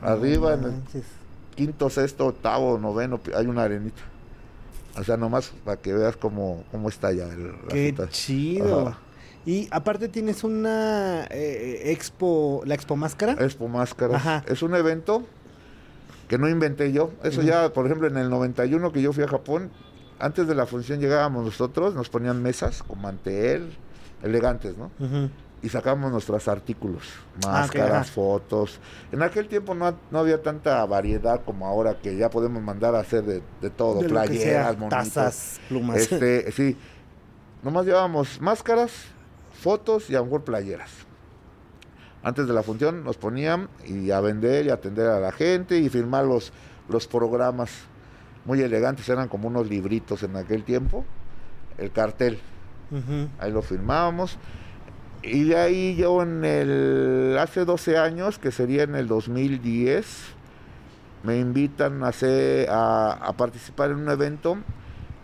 [0.00, 0.74] Arriba, en el
[1.56, 4.02] quinto, sexto, octavo, noveno, hay una arenita.
[4.96, 8.88] O sea, nomás para que veas cómo, cómo está ya el, Qué chido.
[8.88, 8.98] Ajá.
[9.46, 13.32] Y aparte tienes una eh, expo, la expo máscara.
[13.32, 14.16] Expo Máscaras.
[14.16, 14.44] Ajá.
[14.48, 15.24] Es un evento
[16.28, 17.10] que no inventé yo.
[17.22, 19.70] Eso ya, por ejemplo, en el 91 que yo fui a Japón,
[20.18, 23.70] antes de la función llegábamos nosotros, nos ponían mesas con mantel,
[24.22, 24.90] elegantes, ¿no?
[24.98, 25.28] Ujú.
[25.64, 27.02] Y sacamos nuestros artículos,
[27.44, 28.04] Ah, máscaras, ajá.
[28.12, 28.78] fotos.
[29.10, 33.00] En aquel tiempo no, no había tanta variedad como ahora que ya podemos mandar a
[33.00, 34.98] hacer de, de todo, De sea, playeras, monitos.
[35.12, 35.96] tazas, plumas.
[35.96, 36.76] Este, sí.
[37.62, 38.92] Nomás llevábamos máscaras,
[39.54, 40.90] fotos y a lo mejor playeras.
[42.22, 45.88] Antes de la función nos ponían y a vender y atender a la gente y
[45.88, 46.52] firmar los,
[46.88, 47.70] los programas
[48.44, 51.04] muy elegantes, eran como unos libritos en aquel tiempo,
[51.78, 52.38] el cartel.
[53.40, 54.38] Ahí lo firmábamos.
[55.26, 60.06] Y de ahí yo en el, hace 12 años, que sería en el 2010,
[61.22, 64.58] me invitan a, hacer, a, participar en un evento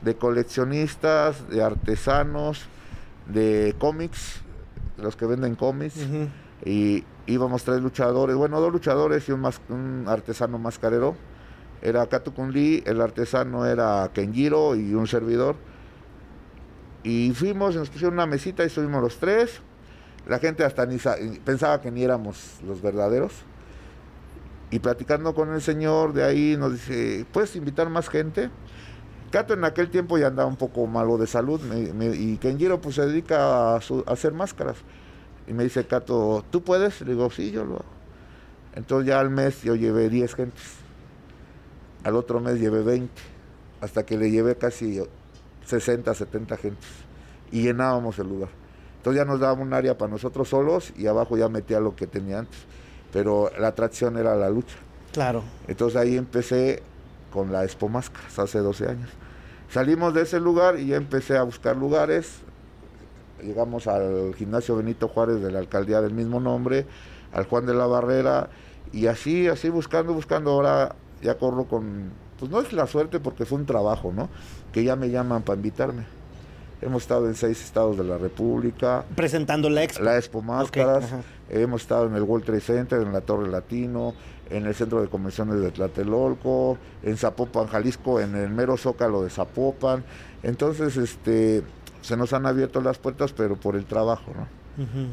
[0.00, 2.64] de coleccionistas, de artesanos,
[3.26, 4.40] de cómics,
[4.96, 5.96] los que venden cómics.
[6.64, 11.14] Y íbamos tres luchadores, bueno, dos luchadores y un, un artesano mascarero.
[11.82, 15.56] Era Kato Kun Lee, el artesano era Kenjiro y un servidor.
[17.02, 19.60] Y fuimos, nos pusieron una mesita y subimos los tres
[20.26, 20.98] la gente hasta ni
[21.44, 23.32] pensaba que ni éramos los verdaderos.
[24.70, 28.50] Y platicando con el señor de ahí nos dice, ¿puedes invitar más gente?
[29.30, 31.60] Cato en aquel tiempo ya andaba un poco malo de salud
[32.14, 34.76] y Kenjiro pues se dedica a, hacer máscaras.
[35.46, 37.00] Y me dice Cato, ¿tú puedes?
[37.00, 38.00] Le digo, sí, yo lo hago.
[38.74, 40.74] Entonces ya al mes yo llevé 10 gentes.
[42.04, 43.12] Al otro mes llevé 20.
[43.80, 45.00] Hasta que le llevé casi
[45.64, 46.88] 60, 70 gentes.
[47.50, 48.59] Y llenábamos el lugar.
[49.00, 52.06] Entonces ya nos daba un área para nosotros solos y abajo ya metía lo que
[52.06, 52.58] tenía antes.
[53.14, 54.76] Pero la atracción era la lucha.
[55.12, 55.42] Claro.
[55.68, 56.82] Entonces ahí empecé
[57.32, 59.08] con la Expo Máscaras hace 12 años.
[59.70, 62.40] Salimos de ese lugar y ya empecé a buscar lugares.
[63.42, 66.84] Llegamos al gimnasio Benito Juárez de la alcaldía del mismo nombre,
[67.32, 68.50] al Juan de la Barrera,
[68.92, 70.50] y así, así buscando, buscando.
[70.50, 74.28] Ahora ya corro con, pues no es la suerte porque fue un trabajo, ¿no?
[74.74, 76.04] Que ya me llaman para invitarme.
[76.82, 79.04] Hemos estado en seis estados de la República.
[79.14, 80.02] Presentando la Expo.
[80.02, 81.04] La Expo Máscaras.
[81.50, 84.14] Hemos estado en el World Trade Center, en la Torre Latino,
[84.48, 89.28] en el Centro de Convenciones de Tlatelolco, en Zapopan, Jalisco, en el mero Zócalo de
[89.28, 90.04] Zapopan.
[90.42, 91.62] Entonces, este,
[92.00, 94.60] se nos han abierto las puertas, pero por el trabajo, ¿no?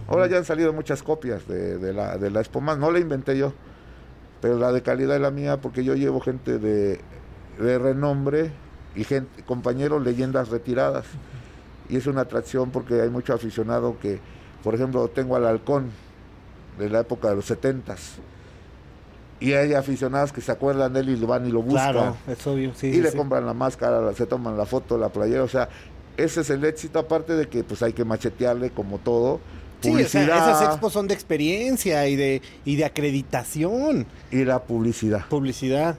[0.08, 2.78] Ahora ya han salido muchas copias de, la, de la Expo Más.
[2.78, 3.52] No la inventé yo,
[4.40, 7.02] pero la de calidad es la mía porque yo llevo gente de,
[7.58, 8.52] renombre
[8.96, 11.06] y gente, compañeros leyendas retiradas
[11.90, 14.20] y es una atracción porque hay mucho aficionado que,
[14.64, 15.92] por ejemplo, tengo al halcón
[16.78, 18.20] de la época de los setentas
[19.40, 21.94] y hay aficionados que se acuerdan de él y lo van y lo buscan.
[21.94, 22.88] Claro, es obvio, sí.
[22.88, 25.70] Y le compran la máscara, se toman la foto, la playera, o sea,
[26.18, 29.40] ese es el éxito, aparte de que pues hay que machetearle como todo.
[29.82, 34.08] Publicidad, sí, esas expos son de experiencia y de, y de acreditación.
[34.32, 35.28] Y la publicidad.
[35.30, 35.98] Publicidad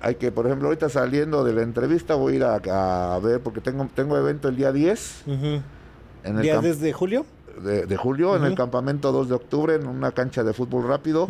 [0.00, 3.60] hay que, por ejemplo, ahorita saliendo de la entrevista voy a ir a, ver, porque
[3.60, 5.24] tengo, tengo evento el día 10.
[5.26, 7.26] en ¿Día de julio?
[7.62, 11.28] De, julio, en el campamento 2 de octubre, en una cancha de fútbol rápido.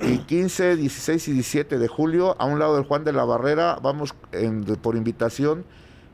[0.00, 3.78] Y 15, 16 y 17 de julio, a un lado del Juan de la Barrera,
[3.80, 4.14] vamos
[4.82, 5.64] por invitación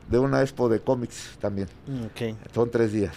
[0.09, 1.67] de una expo de cómics también.
[2.11, 2.37] Okay.
[2.53, 3.13] Son tres días.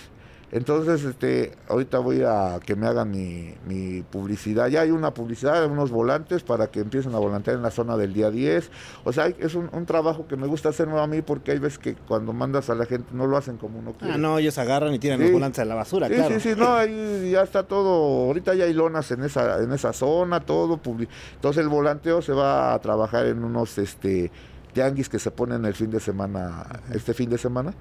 [0.53, 4.67] Entonces, este, ahorita voy a que me hagan mi, publicidad.
[4.69, 8.13] Ya hay una publicidad, unos volantes para que empiecen a volantear en la zona del
[8.13, 8.71] día 10.
[9.05, 11.95] O sea, es un, trabajo que me gusta hacer a mí porque hay veces que
[11.95, 14.15] cuando mandas a la gente no lo hacen como uno quiere.
[14.15, 16.35] Ah, no, ellos agarran y tiran los volantes a la basura, sí, claro.
[16.35, 18.27] Sí, sí, no, ahí ya está todo.
[18.27, 20.81] Ahorita ya hay lonas en esa, en esa zona, todo.
[20.85, 24.31] Entonces el volanteo se va a trabajar en unos este
[24.73, 27.75] tianguis que se ponen el fin de semana, este fin de semana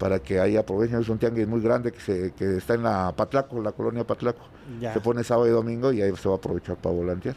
[0.00, 1.00] para que ahí aprovechen.
[1.00, 4.46] Es un tianguis muy grande que, se, que está en la Patlaco, la colonia Patlaco.
[4.80, 7.36] Se pone sábado y domingo y ahí se va a aprovechar para volantear.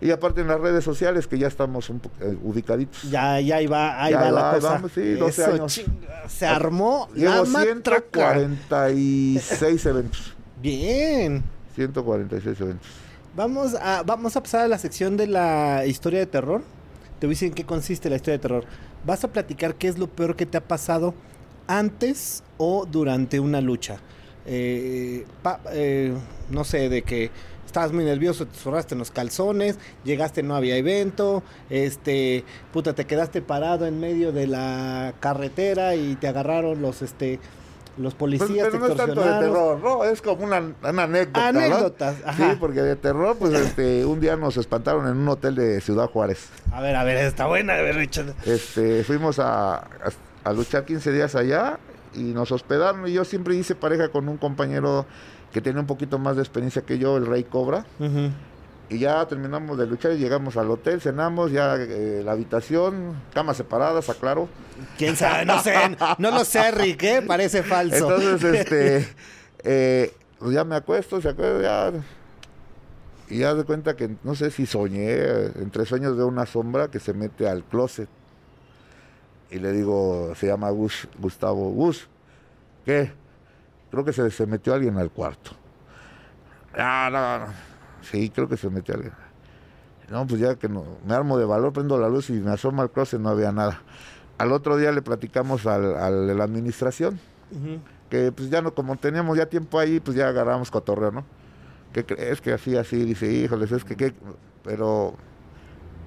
[0.00, 3.08] Y aparte en las redes sociales que ya estamos un eh, ubicaditos.
[3.08, 4.82] Ya, ya ahí va, ahí va, la cosa.
[4.92, 5.80] sí, 12 años.
[6.26, 10.34] se armó Llevo 146 eventos.
[10.60, 11.44] Bien.
[11.76, 12.88] 146 eventos.
[13.36, 16.62] Vamos a, vamos a pasar a la sección de la historia de terror.
[17.20, 18.64] Te voy a decir en qué consiste la historia de terror.
[19.06, 21.14] Vas a platicar qué es lo peor que te ha pasado
[21.78, 23.98] antes o durante una lucha.
[24.44, 25.24] Eh,
[25.72, 26.14] eh,
[26.50, 27.30] no sé, de que
[27.64, 33.06] estabas muy nervioso, te zorraste en los calzones, llegaste, no había evento, este, puta, te
[33.06, 37.40] quedaste parado en medio de la carretera y te agarraron los, este,
[37.96, 38.68] los policías.
[38.68, 41.48] Pues, pero no es tanto de terror, no, es como una, anécdota.
[41.48, 45.80] Anécdotas, Sí, porque de terror, pues este, un día nos espantaron en un hotel de
[45.80, 46.48] Ciudad Juárez.
[46.72, 48.34] A ver, a ver, está buena, a ver, Richard.
[48.44, 50.10] Este, fuimos a a
[50.50, 51.78] luchar 15 días allá
[52.14, 53.06] y nos hospedaron.
[53.06, 55.06] Y yo siempre hice pareja con un compañero
[55.52, 57.84] que tiene un poquito más de experiencia que yo, el Rey Cobra.
[58.88, 63.56] Y ya terminamos de luchar y llegamos al hotel, cenamos, ya eh, la habitación, camas
[63.56, 64.48] separadas, aclaro.
[64.98, 65.46] ¿Quién sabe?
[65.46, 65.74] No sé,
[66.18, 67.22] no lo sé, Rick, ¿eh?
[67.22, 68.12] Parece falso.
[68.12, 69.08] Entonces, este,
[69.64, 71.98] eh, pues ya me acuesto, se acuerda, ya...
[73.30, 77.00] Y ya de cuenta que, no sé si soñé, entre sueños de una sombra que
[77.00, 78.08] se mete al closet
[79.52, 82.08] y le digo, se llama Gus, Gustavo, Gus,
[82.86, 83.12] ¿qué?
[83.90, 85.50] Creo que se, metió alguien al cuarto.
[86.74, 87.52] Ah, no, no,
[88.00, 89.12] sí, creo que se metió alguien.
[90.08, 92.80] No, pues ya que no, me armo de valor, prendo la luz y me asomo
[92.80, 93.82] al closet, no había nada.
[94.38, 97.20] Al otro día le platicamos al, a la administración,
[98.08, 101.24] que pues ya no, como teníamos ya tiempo ahí, pues ya agarramos cotorreo, ¿no?
[101.92, 103.04] ¿Qué crees que así, así?
[103.04, 104.14] Dice, híjoles, es que, ¿qué?
[104.64, 105.14] pero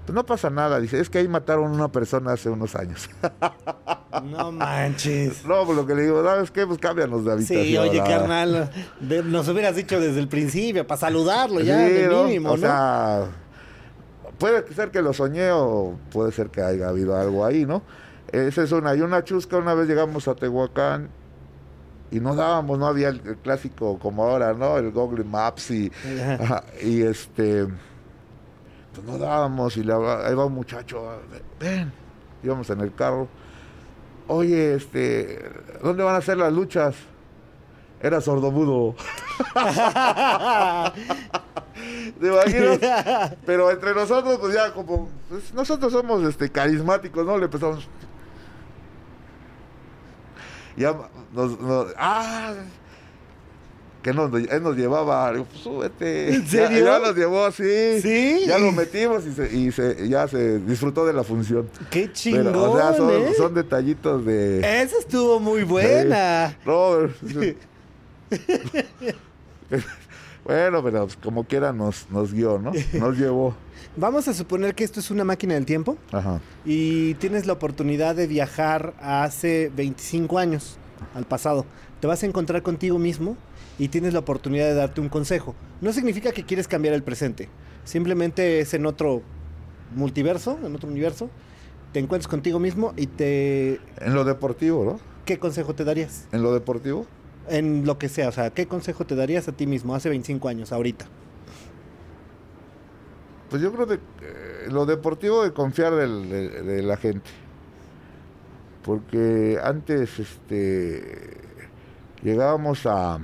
[0.05, 0.79] pues no pasa nada.
[0.79, 3.09] Dice, es que ahí mataron a una persona hace unos años.
[4.23, 5.45] No manches.
[5.45, 6.65] no, pues lo que le digo, ¿sabes qué?
[6.65, 7.65] Pues cámbianos de habitación.
[7.65, 8.03] Sí, oye, ah.
[8.05, 12.23] carnal, de- nos hubieras dicho desde el principio, para saludarlo ya, Sí, de ¿no?
[12.23, 12.61] mínimo, O ¿no?
[12.61, 13.25] sea,
[14.37, 17.81] puede ser que lo soñé o puede ser que haya habido algo ahí, ¿no?
[18.31, 18.95] Esa es una.
[18.95, 21.09] Y una chusca, una vez llegamos a Tehuacán
[22.09, 24.77] y no dábamos, no había el, clásico como ahora, ¿no?
[24.77, 25.91] El Google Maps y,
[26.81, 27.67] y este,
[28.95, 31.19] pues no dábamos y habla- ahí va un muchacho,
[31.59, 31.91] ven,
[32.43, 33.27] íbamos en el carro.
[34.27, 35.47] Oye, este,
[35.83, 36.95] ¿dónde van a ser las luchas?
[38.01, 38.95] Era sordomudo.
[42.19, 43.35] ¿Te?
[43.45, 47.37] Pero entre nosotros, pues ya como, pues, nosotros somos este carismáticos, ¿no?
[47.37, 47.87] Le empezamos.
[50.77, 50.93] Ya
[51.33, 52.53] nos, nos- ah,
[54.05, 56.35] que nos, él nos llevaba, pues, súbete.
[56.35, 56.85] ¿En Ya- serio?
[56.85, 57.99] Ya, nos llevó así.
[58.03, 58.43] ¿Sí?
[58.45, 61.67] Ya lo metimos y, se, y se- ya se disfrutó de la función.
[61.89, 63.33] Qué chingón, Pero, o sea, son, ¿eh?
[63.35, 64.59] son detallitos de.
[64.59, 66.55] Esa estuvo muy buena.
[66.67, 66.91] No,
[70.45, 72.73] bueno, pero pues, como quiera nos, nos guió, ¿no?
[72.93, 73.55] Nos llevó.
[73.97, 76.39] Vamos a suponer que esto es una máquina del tiempo Ajá.
[76.63, 80.77] y tienes la oportunidad de viajar a hace 25 años
[81.15, 81.65] al pasado.
[82.01, 83.35] Te vas a encontrar contigo mismo
[83.77, 85.55] y tienes la oportunidad de darte un consejo.
[85.81, 87.49] No significa que quieres cambiar el presente.
[87.83, 89.21] Simplemente es en otro
[89.95, 91.29] multiverso, en otro universo.
[91.91, 93.79] Te encuentras contigo mismo y te...
[93.99, 94.99] En lo deportivo, ¿no?
[95.25, 96.27] ¿Qué consejo te darías?
[96.31, 97.05] En lo deportivo.
[97.49, 100.47] En lo que sea, o sea, ¿qué consejo te darías a ti mismo hace 25
[100.49, 101.05] años, ahorita?
[103.49, 107.29] Pues yo creo que eh, lo deportivo de confiar del- de, de la gente.
[108.83, 111.37] Porque antes este
[112.23, 113.19] llegábamos a,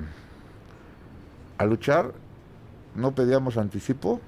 [1.62, 2.12] a luchar,
[2.96, 4.20] no pedíamos anticipo.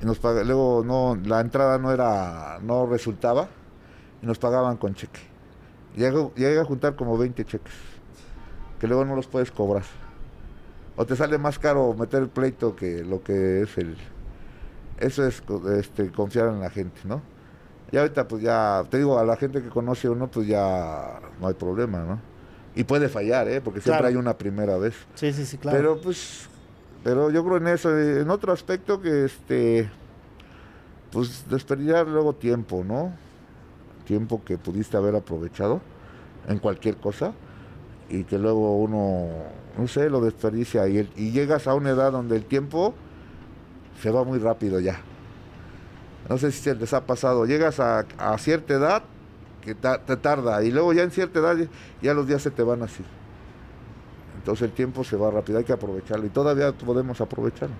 [0.00, 3.48] Y nos pag- luego no, la entrada no era, no resultaba
[4.22, 5.20] y nos pagaban con cheque.
[5.96, 7.74] Llego- Llegué a juntar como 20 cheques,
[8.78, 9.82] que luego no los puedes cobrar.
[10.96, 13.96] O te sale más caro meter el pleito que lo que es el...
[14.98, 15.42] Eso es
[15.78, 17.22] este, confiar en la gente, ¿no?
[17.92, 21.46] Y ahorita pues ya, te digo, a la gente que conoce uno pues ya no
[21.48, 22.20] hay problema, ¿no?
[22.74, 23.60] Y puede fallar, ¿eh?
[23.60, 24.08] Porque siempre Claro.
[24.08, 24.94] hay una primera vez.
[25.14, 25.76] Sí, sí, sí, claro.
[25.76, 26.48] Pero pues,
[27.02, 29.90] pero yo creo en eso, en otro aspecto que este,
[31.10, 33.12] pues desperdiciar luego tiempo, ¿no?
[34.04, 35.80] Tiempo que pudiste haber aprovechado
[36.48, 37.32] en cualquier cosa
[38.08, 39.28] y que luego uno,
[39.76, 42.94] no sé, lo desperdicia y, el- y llegas a una edad donde el tiempo
[44.00, 45.00] se va muy rápido ya.
[46.28, 49.02] No sé si se les ha pasado, llegas a, a cierta edad
[49.68, 51.56] que ta- te tarda y luego ya en cierta edad
[52.00, 53.04] ya los días se te van así.
[54.38, 57.74] Entonces el tiempo se va rápido, hay que aprovecharlo y todavía podemos aprovecharlo.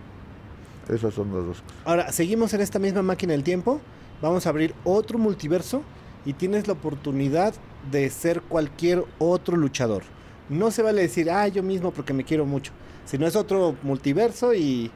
[0.88, 1.76] Esas son las dos cosas.
[1.86, 3.80] Ahora, seguimos en esta misma máquina del tiempo.
[4.20, 5.82] Vamos a abrir otro multiverso
[6.26, 7.54] y tienes la oportunidad
[7.90, 10.02] de ser cualquier otro luchador.
[10.48, 12.72] No se vale decir, ah, yo mismo porque me quiero mucho.
[13.06, 14.90] Sino es otro multiverso y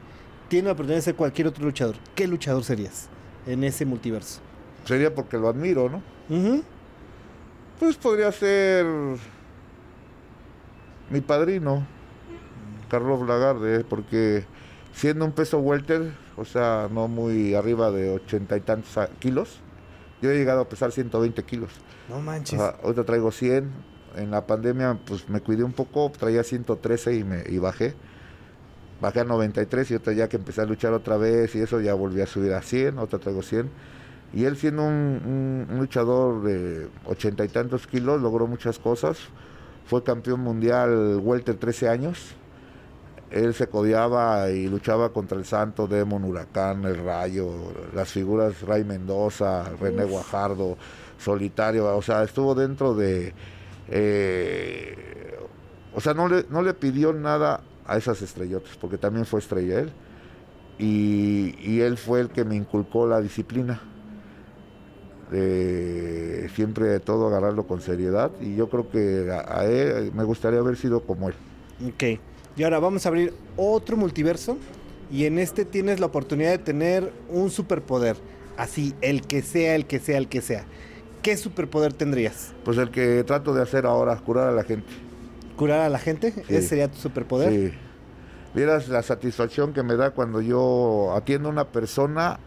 [0.49, 1.95] tienes la oportunidad de ser cualquier otro luchador.
[2.15, 3.07] ¿Qué luchador serías
[3.47, 4.41] en ese multiverso?
[4.85, 6.01] Sería porque lo admiro, ¿no?
[6.29, 6.63] Ujú.
[7.79, 8.85] Pues podría ser
[11.09, 11.85] mi padrino,
[12.89, 14.45] Carlos Lagarde, porque
[14.93, 19.59] siendo un peso welter, o sea, no muy arriba de ochenta y tantos kilos,
[20.21, 21.71] yo he llegado a pesar 120 kilos.
[22.09, 22.59] No manches.
[22.59, 23.93] Ajá, ahorita traigo 100.
[24.15, 27.95] En la pandemia, pues me cuidé un poco, traía 113 y, me, y bajé.
[29.01, 31.93] Bajé a 93 y otra ya que empecé a luchar otra vez y eso ya
[31.93, 33.69] volví a subir a 100, otra traigo 100.
[34.33, 39.19] Y él siendo un, un- un luchador de ochenta y tantos kilos, logró muchas cosas.
[39.85, 42.33] Fue campeón mundial welter 13 años.
[43.31, 47.49] Él se codeaba y luchaba contra el Santo, Demon, Huracán, El Rayo,
[47.95, 50.77] las figuras Ray Mendoza, René Guajardo,
[51.17, 53.33] Solitario, o sea, estuvo dentro de...
[53.89, 54.95] eh,
[55.95, 59.79] o sea, no le, no le pidió nada a esas estrellotas, porque también fue estrella
[59.79, 59.91] él.
[60.79, 63.81] Y, y él fue el que me inculcó la disciplina.
[65.33, 68.31] De siempre todo agarrarlo con seriedad.
[68.39, 71.35] Y yo creo que a, a él me gustaría haber sido como él.
[71.87, 72.19] Ok.
[72.55, 74.57] Y ahora vamos a abrir otro multiverso.
[75.11, 78.15] Y en este tienes la oportunidad de tener un superpoder.
[78.57, 80.65] Así, el que sea, el que sea, el que sea.
[81.23, 82.53] ¿Qué superpoder tendrías?
[82.63, 84.87] Pues el que trato de hacer ahora, curar a la gente.
[85.55, 86.31] ¿Curar a la gente?
[86.31, 86.41] Sí.
[86.49, 87.51] ¿Ese sería tu superpoder?
[87.51, 87.77] Sí.
[88.53, 92.39] Vieras la satisfacción que me da cuando yo atiendo a una persona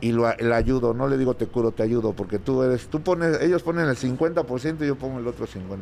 [0.00, 3.02] y lo, le ayudo, no le digo te curo, te ayudo, porque tú eres, tú
[3.02, 5.78] pones, ellos ponen el 50% y yo pongo el otro 50%.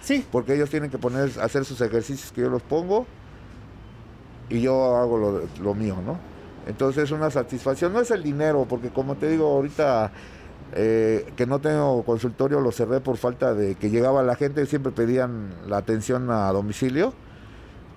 [0.00, 0.24] Sí.
[0.30, 3.06] Porque ellos tienen que poner, hacer sus ejercicios que yo los pongo
[4.48, 6.18] y yo hago lo, lo mío, ¿no?
[6.66, 10.12] Entonces es una satisfacción, no es el dinero, porque como te digo ahorita
[10.74, 14.92] eh, que no tengo consultorio, lo cerré por falta de que llegaba la gente, siempre
[14.92, 17.14] pedían la atención a domicilio.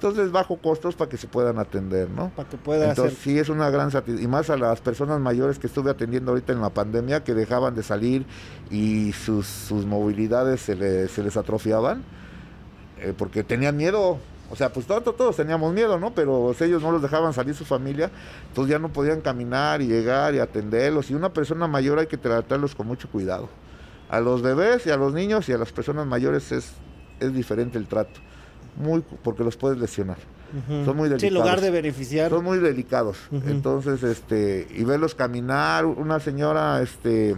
[0.01, 2.31] Entonces bajo costos para que se puedan atender, ¿no?
[2.35, 3.23] Para que pueda Entonces hacer.
[3.23, 4.23] sí es una gran satisfacción.
[4.23, 7.75] Y más a las personas mayores que estuve atendiendo ahorita en la pandemia, que dejaban
[7.75, 8.25] de salir
[8.71, 12.01] y sus, sus movilidades se, le- se les atrofiaban,
[12.99, 14.17] eh, porque tenían miedo.
[14.49, 16.15] O sea, pues todos, todos teníamos miedo, ¿no?
[16.15, 18.09] Pero ellos no los dejaban salir su familia,
[18.47, 21.11] entonces ya no podían caminar y llegar y atenderlos.
[21.11, 23.49] Y una persona mayor hay que tratarlos con mucho cuidado.
[24.09, 26.73] A los bebés y a los niños y a las personas mayores es,
[27.19, 28.19] es diferente el trato,
[28.77, 30.17] muy porque los puedes lesionar.
[30.85, 31.61] Son muy Sí, en lugar delicados.
[31.61, 32.29] de beneficiar.
[32.29, 33.17] Son muy delicados.
[33.31, 37.37] Entonces, este, y verlos caminar, una señora, este,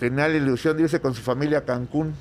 [0.00, 2.14] tenía la ilusión de irse con su familia a Cancún,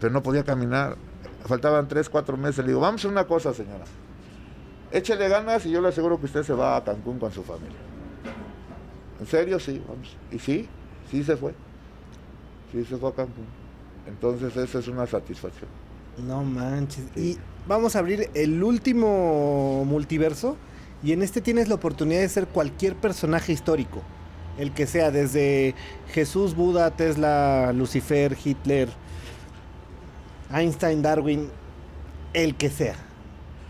[0.00, 0.96] pero no podía caminar.
[1.44, 2.58] Faltaban tres, cuatro meses.
[2.64, 3.84] Le digo, vamos a una cosa, señora.
[4.90, 7.76] Échele ganas y yo le aseguro que usted se va a Cancún con su familia.
[9.20, 9.58] ¿En serio?
[9.60, 10.16] Sí, vamos.
[10.30, 10.68] Y sí,
[11.10, 11.54] sí se fue.
[12.72, 13.44] Sí se fue a Cancún.
[14.06, 15.68] Entonces, esa es una satisfacción.
[16.26, 17.04] No manches.
[17.14, 17.20] Sí.
[17.20, 20.56] Y vamos a abrir el último multiverso.
[21.02, 24.02] Y en este tienes la oportunidad de ser cualquier personaje histórico.
[24.58, 25.74] El que sea, desde
[26.12, 28.88] Jesús, Buda, Tesla, Lucifer, Hitler,
[30.52, 31.48] Einstein, Darwin,
[32.34, 32.96] el que sea.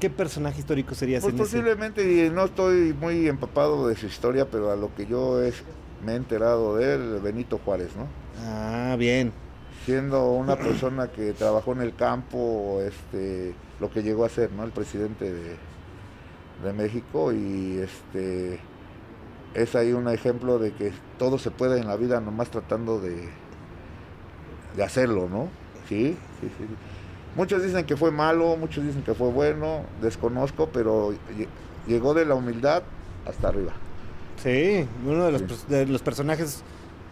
[0.00, 4.50] ¿Qué personaje histórico serías Pues en posiblemente, y no estoy muy empapado de su historia,
[4.50, 5.62] pero a lo que yo es,
[6.04, 8.08] me he enterado de él, Benito Juárez, ¿no?
[8.44, 9.32] Ah, bien.
[9.86, 14.62] Siendo una persona que trabajó en el campo, este, lo que llegó a ser, ¿no?
[14.62, 15.56] El presidente de,
[16.64, 18.60] de México y este
[19.54, 23.28] es ahí un ejemplo de que todo se puede en la vida nomás tratando de,
[24.76, 25.48] de hacerlo, ¿no?
[25.88, 26.64] Sí, sí, sí.
[27.34, 31.48] Muchos dicen que fue malo, muchos dicen que fue bueno, desconozco, pero lle-
[31.88, 32.82] llegó de la humildad
[33.26, 33.72] hasta arriba.
[34.42, 35.64] Sí, uno de los, Sí.
[35.68, 36.62] de los personajes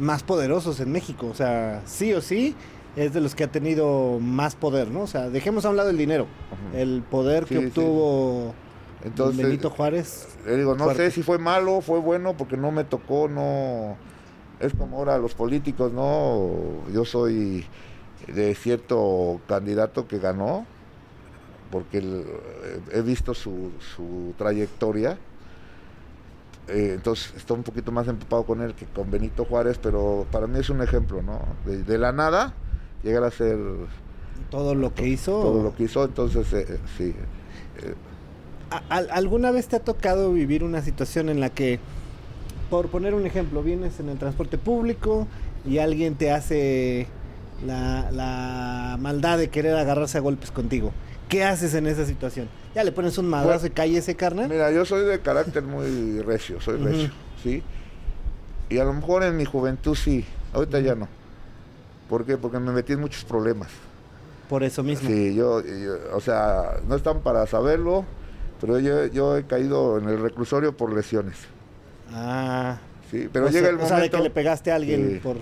[0.01, 1.29] más poderosos en México.
[1.29, 2.57] O sea, sí o sí,
[2.97, 5.03] es de los que ha tenido más poder, ¿no?
[5.03, 6.27] O sea, dejemos a un lado el dinero.
[6.75, 7.67] El poder que sí.
[7.67, 8.55] obtuvo
[9.05, 10.27] Entonces, Benito Juárez.
[10.47, 11.07] Le digo, no Fuerte.
[11.07, 13.97] sé si fue malo, fue bueno, porque no me tocó, no...
[14.59, 16.83] Es como ahora los políticos, ¿no?
[16.93, 17.65] Yo soy
[18.27, 20.67] de cierto candidato que ganó,
[21.71, 22.03] porque
[22.93, 25.19] he visto su, su trayectoria.
[26.71, 30.47] Eh, entonces estoy un poquito más empapado con él que con Benito Juárez, pero para
[30.47, 31.41] mí es un ejemplo, ¿no?
[31.65, 32.55] De, de la nada
[33.03, 33.59] llegar a ser
[34.51, 35.41] Todo lo que hizo.
[35.41, 37.15] todo lo que hizo, entonces eh, eh, sí.
[37.83, 37.95] eh,
[38.71, 41.81] ¿A- al- ¿Alguna vez te ha tocado vivir una situación en la que,
[42.71, 45.27] por poner un ejemplo, vienes en el transporte público
[45.67, 47.09] y alguien te hace
[47.67, 50.93] la, la maldad de querer agarrarse a golpes contigo?
[51.31, 52.49] ¿Qué haces en esa situación?
[52.75, 54.49] ¿Ya le pones un madrazo y cae ese carnal?
[54.49, 57.11] Mira, yo soy de carácter muy recio, soy recio,
[57.43, 57.63] ¿sí?
[58.69, 61.09] Y a lo mejor en mi juventud sí, ahorita ya no.
[62.09, 62.37] ¿Por qué?
[62.37, 63.69] Porque me metí en muchos problemas.
[64.49, 65.09] Por eso mismo.
[65.09, 68.05] Sí, yo, yo- o sea, no están para saberlo,
[68.61, 71.37] pero yo, yo he caído en el reclusorio por lesiones,
[72.13, 72.79] Ah.
[73.11, 73.29] ¿sí?
[73.33, 73.95] Pero o llega sea, el o momento...
[73.95, 75.21] sea, de que le pegaste a alguien Sí.
[75.23, 75.37] por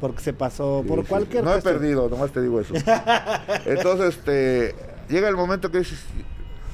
[0.00, 1.74] porque se pasó, Sí, por sí, cualquier No he cuestión.
[1.78, 2.74] perdido, nomás te digo eso.
[3.66, 4.74] Entonces, este,
[5.08, 6.00] llega el momento que dices...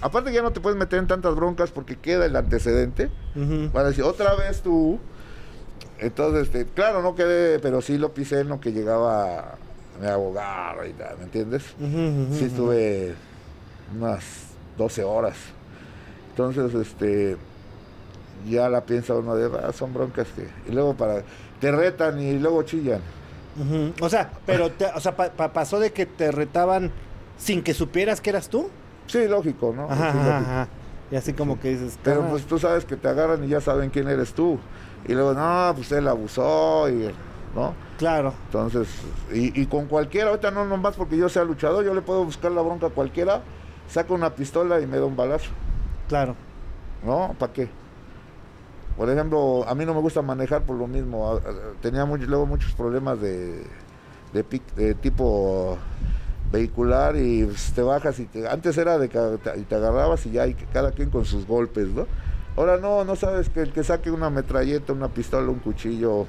[0.01, 3.09] Aparte que ya no te puedes meter en tantas broncas porque queda el antecedente.
[3.37, 3.71] Ujú.
[3.73, 4.99] Van a decir, otra vez tú.
[6.01, 9.55] Entonces, este, claro, no quedé, pero sí lo pisé en lo que llegaba
[10.01, 11.63] mi abogado y tal, ¿me entiendes?
[12.37, 13.15] Sí estuve
[13.97, 14.25] unas
[14.77, 15.37] 12 horas.
[16.31, 17.37] Entonces, este,
[18.49, 20.49] ya la piensa uno de, "Ah, son broncas que...
[20.69, 21.23] Y luego para,
[21.61, 23.01] te retan y luego chillan.
[24.01, 26.91] O sea, pero te- o sea, pa- pa- pasó de que te retaban
[27.39, 28.69] sin que supieras que eras tú.
[29.07, 29.85] Sí, lógico, ¿no?
[29.85, 30.51] Ajá, Sí, ajá, lógico.
[30.51, 30.69] ajá.
[31.11, 33.91] Y así como que dices, Pero pues tú sabes que te agarran y ya saben
[33.91, 34.59] quién eres tú.
[35.07, 37.11] Y luego, no, pues él abusó y...
[37.55, 37.75] ¿No?
[37.99, 38.33] claro.
[38.47, 38.89] Entonces,
[39.31, 42.51] y, y con cualquiera, ahorita no nomás porque yo sea luchador, yo le puedo buscar
[42.51, 43.43] la bronca a cualquiera,
[43.89, 45.51] saco una pistola y me da un balazo,
[46.09, 46.35] Claro.
[47.05, 47.35] ¿no?
[47.39, 47.69] ¿Para qué?
[48.97, 51.39] Por ejemplo, a mí no me gusta manejar por lo mismo,
[51.83, 53.65] tenía luego muchos problemas de,
[54.33, 55.77] de, pic- de tipo
[56.53, 60.25] vehicular y pues, te bajas y te- antes era de que te, y te agarrabas
[60.27, 62.07] y ya, y cada quien con sus golpes, ¿no?
[62.57, 66.27] Ahora no, no sabes que el que saque una metralleta, una pistola, un cuchillo,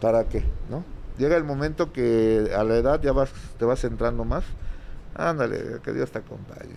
[0.00, 0.42] ¿para qué?
[0.68, 0.82] ¿No?
[1.16, 4.44] Llega el momento que a la edad ya vas, te vas centrando más
[5.14, 6.68] ándale, que Dios te acompañe.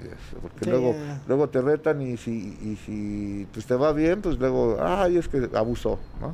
[0.41, 0.95] Porque luego,
[1.27, 5.27] luego te retan y si, y si pues te va bien, pues luego, ay, es
[5.27, 6.33] que abusó, ¿no?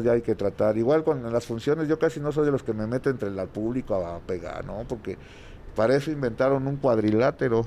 [0.00, 0.78] Ya hay que tratar.
[0.78, 3.48] Igual con las funciones, yo casi no soy de los que me meto entre el
[3.48, 4.84] público a pegar, ¿no?
[4.88, 5.18] Porque
[5.74, 7.66] para eso inventaron un cuadrilátero.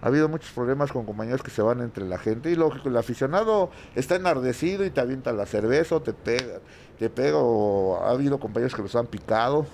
[0.00, 2.96] Ha habido muchos problemas con compañeros que se van entre la gente y lógico, el
[2.96, 6.58] aficionado está enardecido y te avienta la cerveza o te pega,
[6.98, 9.64] te pega o ha habido compañeros que los han picado.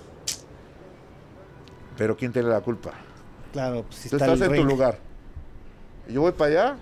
[1.97, 2.91] Pero ¿quién tiene la culpa?
[3.51, 4.99] Claro, pues si Tú está estás el en tu lugar.
[6.07, 6.77] Yo voy para allá.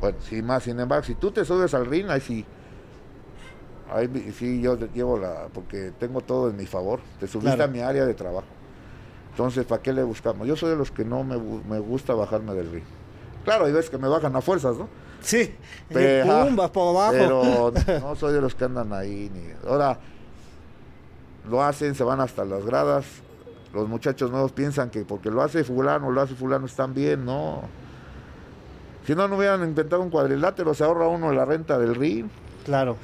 [0.00, 2.44] Bueno, sin más, sin embargo, si tú te subes al ring, ahí sí.
[3.94, 5.48] Ahí sí, yo llevo la.
[5.52, 7.00] Porque tengo todo en mi favor.
[7.20, 7.70] Te subiste Claro.
[7.70, 8.46] a mi área de trabajo.
[9.30, 10.46] Entonces, ¿para qué le buscamos?
[10.46, 12.84] Yo soy de los que no me, me gusta bajarme del ring.
[13.44, 14.88] Claro, hay veces que me bajan a fuerzas, ¿no?
[15.20, 15.54] Sí,
[15.88, 17.72] Pero, pum, vas por abajo.
[17.74, 19.30] Pero no soy de los que andan ahí.
[19.32, 19.68] Ni...
[19.70, 19.98] Ahora,
[21.48, 23.04] lo hacen, se van hasta las gradas.
[23.74, 27.62] Los muchachos nuevos piensan que porque lo hace fulano, lo hace fulano, están bien, no.
[29.06, 32.28] Si no, no hubieran inventado un cuadrilátero, se ahorra uno la renta del ring,
[32.64, 32.96] Claro.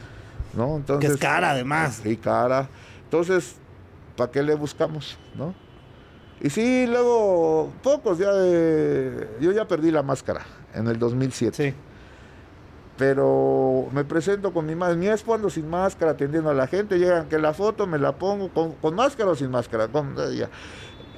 [0.58, 0.76] ¿No?
[0.76, 2.00] Entonces, Que es cara, además.
[2.02, 2.68] Sí, cara.
[3.04, 3.56] Entonces,
[4.16, 5.54] ¿para qué le buscamos, no?
[6.40, 9.28] Y sí, luego, pocos ya de...
[9.40, 10.42] Yo ya perdí la máscara
[10.74, 11.56] en el 2007.
[11.70, 11.74] Sí.
[12.96, 16.98] Pero me presento con mi madre, mi esposo ando sin máscara atendiendo a la gente,
[16.98, 20.48] llegan que la foto me la pongo con, con máscara o sin máscara, con, ya.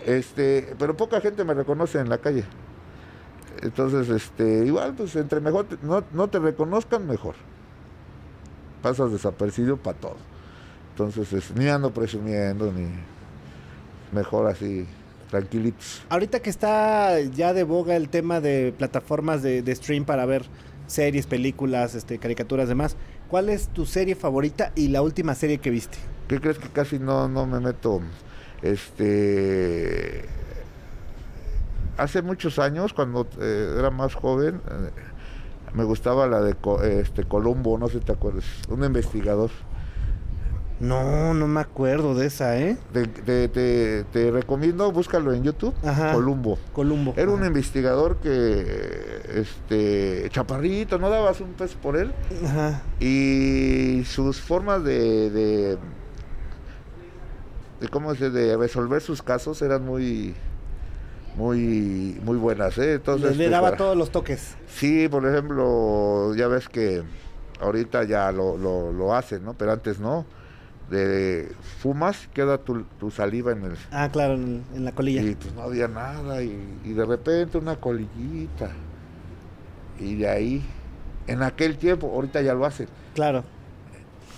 [0.05, 2.45] este, pero poca gente me reconoce en la calle.
[3.63, 7.35] Entonces, este, igual, pues entre mejor te- no, no te reconozcan, mejor.
[8.83, 10.17] Pasas desapercibido para todo.
[10.93, 12.87] Entonces, es- ni ando presumiendo, ni
[14.13, 14.87] mejor así,
[15.31, 16.03] tranquilitos.
[16.09, 20.45] Ahorita que está ya de boga el tema de plataformas de, de stream para ver
[20.87, 22.97] series, películas, este, caricaturas, demás,
[23.29, 25.99] ¿cuál es tu serie favorita y la última serie que viste?
[26.27, 28.01] ¿Qué crees que casi no, no me meto?
[28.63, 30.25] Este.
[31.97, 34.91] Hace muchos años, cuando eh, era más joven, eh,
[35.75, 36.57] me gustaba la de
[37.01, 39.51] este, Columbo, no sé si te acuerdas, un investigador.
[40.81, 42.79] No, no me acuerdo de esa, ¿eh?
[42.95, 46.15] Te, te- te- te recomiendo, búscalo en YouTube, Ajá.
[46.15, 46.59] Columbo.
[46.73, 47.13] Columbo.
[47.19, 52.13] Era un investigador que, este, chaparrito, no dabas un peso por él.
[52.47, 52.81] Ajá.
[52.99, 55.79] y sus formas de, de,
[57.81, 60.35] de cómo se de resolver sus casos eran muy
[61.37, 62.95] muy muy buenas ¿eh?
[62.95, 64.57] entonces Le, le pues, daba para- todos los toques.
[64.69, 67.03] sí por ejemplo ya ves que
[67.61, 70.25] ahorita ya lo, lo, lo hacen no pero antes no
[70.91, 75.23] de fumas queda tu, tu saliva en el Ah, claro, en, en la colilla.
[75.23, 78.71] y pues no había nada y, y de repente una colillita
[80.01, 80.65] y de ahí
[81.29, 83.45] en aquel tiempo ahorita ya lo hacen Claro.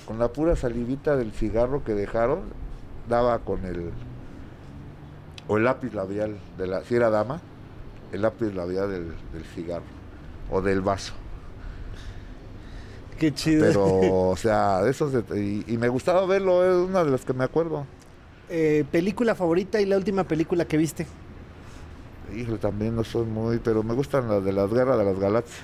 [0.06, 2.40] con la pura salivita del cigarro que dejaron,
[3.08, 3.90] daba con el
[5.48, 7.40] o el lápiz labial de la si era dama,
[8.12, 9.84] el lápiz labial del, del cigarro
[10.50, 11.14] o del vaso.
[13.18, 13.66] Qué chido.
[13.66, 13.84] Pero,
[14.30, 17.32] o sea, de esos det- y, y me gustaba verlo, es una de las que
[17.32, 17.86] me acuerdo.
[18.48, 21.06] Eh, película favorita y la última película que viste.
[22.34, 25.60] Híjole, también no soy muy, pero me gustan las de las guerras de las galaxias.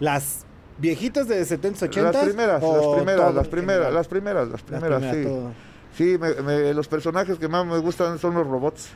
[0.00, 0.44] Las
[0.78, 2.02] viejitas de 70s, 80s.
[2.02, 5.22] Las primeras, las primeras, las primeras, las primeras, las Las primeras, primeras, sí.
[5.24, 5.52] todo.
[5.96, 8.90] Sí, me- me- los personajes que más me gustan son los robots.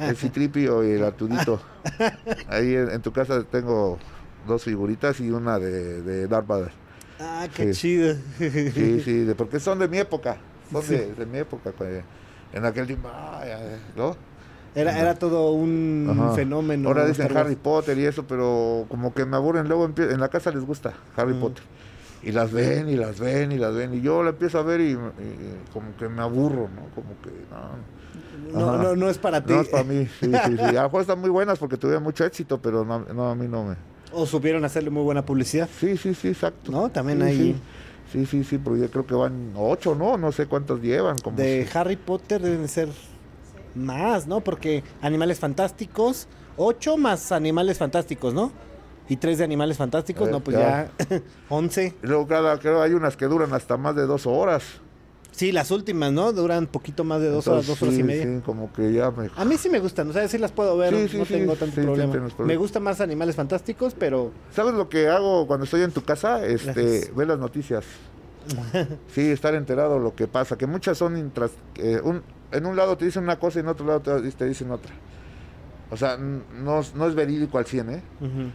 [0.00, 1.60] El Citripio y el Arturito.
[2.48, 3.98] Ahí en, en tu casa tengo
[4.46, 6.72] dos figuritas y una de, de Darth Vader.
[7.20, 7.80] Ah, qué Sí.
[7.80, 8.16] chido.
[8.38, 10.38] Sí, sí, de- porque son de mi época.
[10.72, 10.94] Son Sí.
[10.96, 11.70] de, de mi época.
[11.76, 12.02] pues,
[12.52, 14.16] En aquel tiempo, ay, ay, ¿no?
[14.74, 16.32] Era, era todo un Ajá.
[16.34, 16.88] fenómeno.
[16.88, 17.36] Ahora dicen.
[17.36, 19.68] Harry Potter y eso, pero como que me aburren.
[19.68, 21.40] Luego en la casa les gusta Harry Mm.
[21.40, 21.64] Potter.
[22.22, 23.94] Y las ven y las ven y las ven.
[23.94, 24.98] Y yo la empiezo a ver y, y
[25.72, 26.82] como que me aburro, ¿no?
[26.94, 28.00] Como que no.
[28.60, 29.52] No, no, no es para ti.
[29.52, 30.60] No es para mí, sí, sí, sí.
[30.62, 33.46] A lo mejor están muy buenas porque tuvieron mucho éxito, pero no, no, a mí
[33.48, 33.76] no me.
[34.12, 35.68] O supieron hacerle muy buena publicidad.
[35.78, 36.72] Sí, sí, sí, exacto.
[36.72, 37.56] No, también hay- Sí,
[38.12, 40.16] sí, sí, sí, porque yo creo que van ocho, ¿no?
[40.18, 41.16] No sé cuántas llevan.
[41.18, 42.88] Como De si- Harry Potter deben ser
[43.74, 44.40] más, ¿no?
[44.40, 48.50] Porque Animales Fantásticos, ocho más Animales Fantásticos, ¿no?
[49.10, 50.90] Y tres de Animales Fantásticos, Eh, no, pues ya.
[51.10, 51.94] ya, once.
[52.02, 54.62] Y luego cada, creo hay unas que duran hasta más de dos horas.
[55.32, 56.32] Sí, las últimas, ¿no?
[56.32, 58.24] Duran poquito más de dos horas, dos horas y media.
[58.24, 59.30] Sí, como que ya me...
[59.36, 61.56] A mí sí me gustan, o sea, sí las puedo ver, Sí, no sí, tengo
[61.56, 62.16] tanto sí, problema.
[62.40, 66.44] Me gusta más Animales Fantásticos, pero ¿Sabes lo que hago cuando estoy en tu casa?
[66.46, 67.14] Este, Gracias.
[67.16, 67.84] ver las noticias.
[69.12, 72.76] Sí, estar enterado de lo que pasa, que muchas son intras- eh, un- en un
[72.76, 74.92] lado te dicen una cosa y en otro lado te, te dicen otra.
[75.90, 78.02] O sea, no, no es verídico al 100, ¿eh?
[78.20, 78.50] ujú,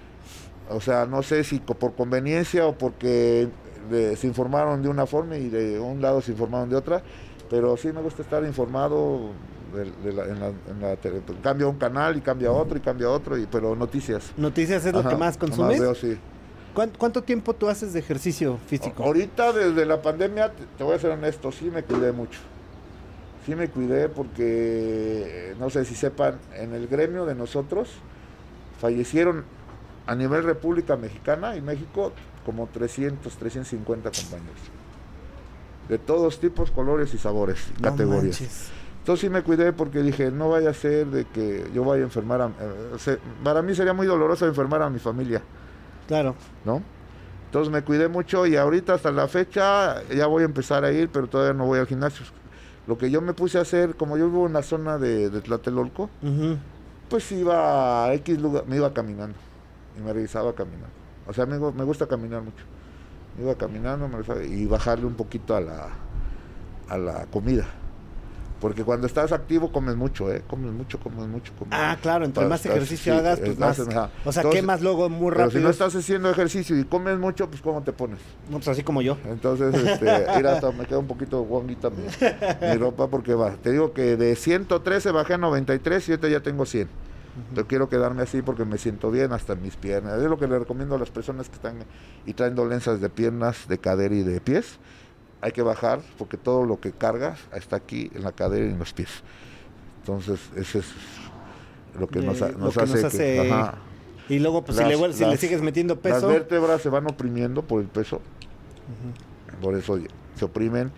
[0.69, 3.47] O sea, no sé si por conveniencia o porque
[3.89, 7.03] de- se informaron de una forma y de un lado se informaron de otra,
[7.49, 9.29] pero sí me gusta estar informado
[10.03, 11.21] de, la, en la, en la tele.
[11.43, 14.31] Cambia un canal y cambia otro y cambia otro, y, pero noticias.
[14.37, 15.79] ¿Noticias es lo que más consumes?
[15.79, 16.17] veo, sí.
[16.73, 19.03] ¿Cuán- ¿Cuánto tiempo tú haces de ejercicio físico?
[19.03, 22.39] Ahorita desde la pandemia, te, te voy a ser honesto, sí me cuidé mucho.
[23.45, 27.89] Sí me cuidé porque, no sé si sepan, en el gremio de nosotros
[28.81, 29.43] fallecieron
[30.07, 32.11] a nivel República Mexicana y México
[32.45, 34.59] como 300, 350 compañeros.
[35.89, 38.23] De todos tipos, colores y sabores, y No categorías.
[38.41, 38.69] manches.
[38.99, 42.05] Entonces sí me cuidé porque dije, no vaya a ser de que yo vaya a
[42.05, 42.47] enfermar a...
[42.47, 42.51] eh,
[42.97, 45.41] se- para mí sería muy doloroso enfermar a mi familia.
[46.07, 46.35] Claro.
[46.65, 46.81] ¿no?
[47.45, 51.09] Entonces me cuidé mucho y ahorita hasta la fecha ya voy a empezar a ir,
[51.09, 52.25] pero todavía no voy al gimnasio.
[52.87, 55.41] Lo que yo me puse a hacer, como yo vivo en la zona de, de
[55.41, 56.09] Tlatelolco,
[57.09, 59.37] pues iba a X lugar, me iba caminando
[59.97, 60.87] y me regresaba caminando.
[61.27, 62.63] O sea, me, me gusta caminar mucho.
[63.39, 65.89] Iba caminando me regresaba, y bajarle un poquito a la,
[66.89, 67.65] a la comida.
[68.61, 70.41] Porque cuando estás activo comes mucho, ¿eh?
[70.47, 73.87] Comes mucho, comes mucho, comes Ah, claro, entre más ejercicio sí, hagas, pues estás- más.
[74.23, 75.59] O sea, Entonces, quemas luego muy Pero rápido.
[75.59, 78.19] si no estás haciendo ejercicio y comes mucho, pues ¿cómo te pones?
[78.49, 79.17] No, pues así como yo.
[79.25, 80.05] Entonces, este,
[80.37, 82.05] mira, hasta me queda un poquito guanguita mi,
[82.69, 83.51] mi ropa porque va.
[83.51, 86.87] Te digo que de 113 bajé a 93 y ahorita ya tengo 100.
[87.53, 90.21] Pero quiero quedarme así porque me siento bien hasta en mis piernas.
[90.21, 91.79] Es lo que le recomiendo a las personas que están
[92.25, 94.77] y traen dolencias de piernas, de cadera y de pies.
[95.41, 98.79] Hay que bajar porque todo lo que cargas está aquí en la cadera y en
[98.79, 99.09] los pies.
[99.99, 100.85] Entonces, ese es
[101.99, 103.75] lo que nos, ha- lo nos que hace, nos que- hace- ajá.
[104.29, 106.27] Y luego, pues Las- si, le, si le las- sigues metiendo Las peso.
[106.29, 108.21] vértebras se van oprimiendo por el peso,
[109.61, 109.99] por eso
[110.35, 110.91] se oprimen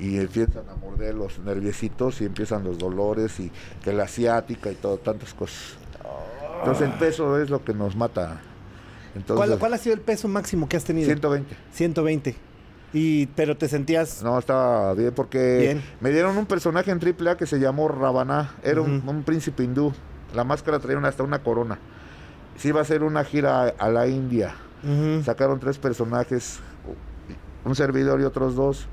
[0.00, 3.52] y empiezan a morder los nerviecitos y empiezan los dolores y
[3.84, 5.76] que la asiática y todo, tantas cosas.
[6.58, 8.40] Entonces el peso es lo que nos mata.
[9.14, 11.06] Entonces, ¿Cuál, cuál ha sido el peso máximo que has tenido?
[11.06, 11.54] 120.
[11.72, 12.36] 120.
[12.92, 14.22] Y, pero te sentías.
[14.22, 15.82] No, estaba bien porque Bien.
[16.00, 18.54] me dieron un personaje en AAA que se llamó Ravana.
[18.62, 19.10] Era un, Ujú.
[19.10, 19.92] un príncipe hindú.
[20.34, 21.78] La máscara traía una- hasta una corona.
[22.56, 24.54] Sí iba a hacer una gira a, a la India.
[24.84, 25.22] Ujú.
[25.24, 26.58] Sacaron tres personajes,
[27.64, 28.86] un servidor y otros dos,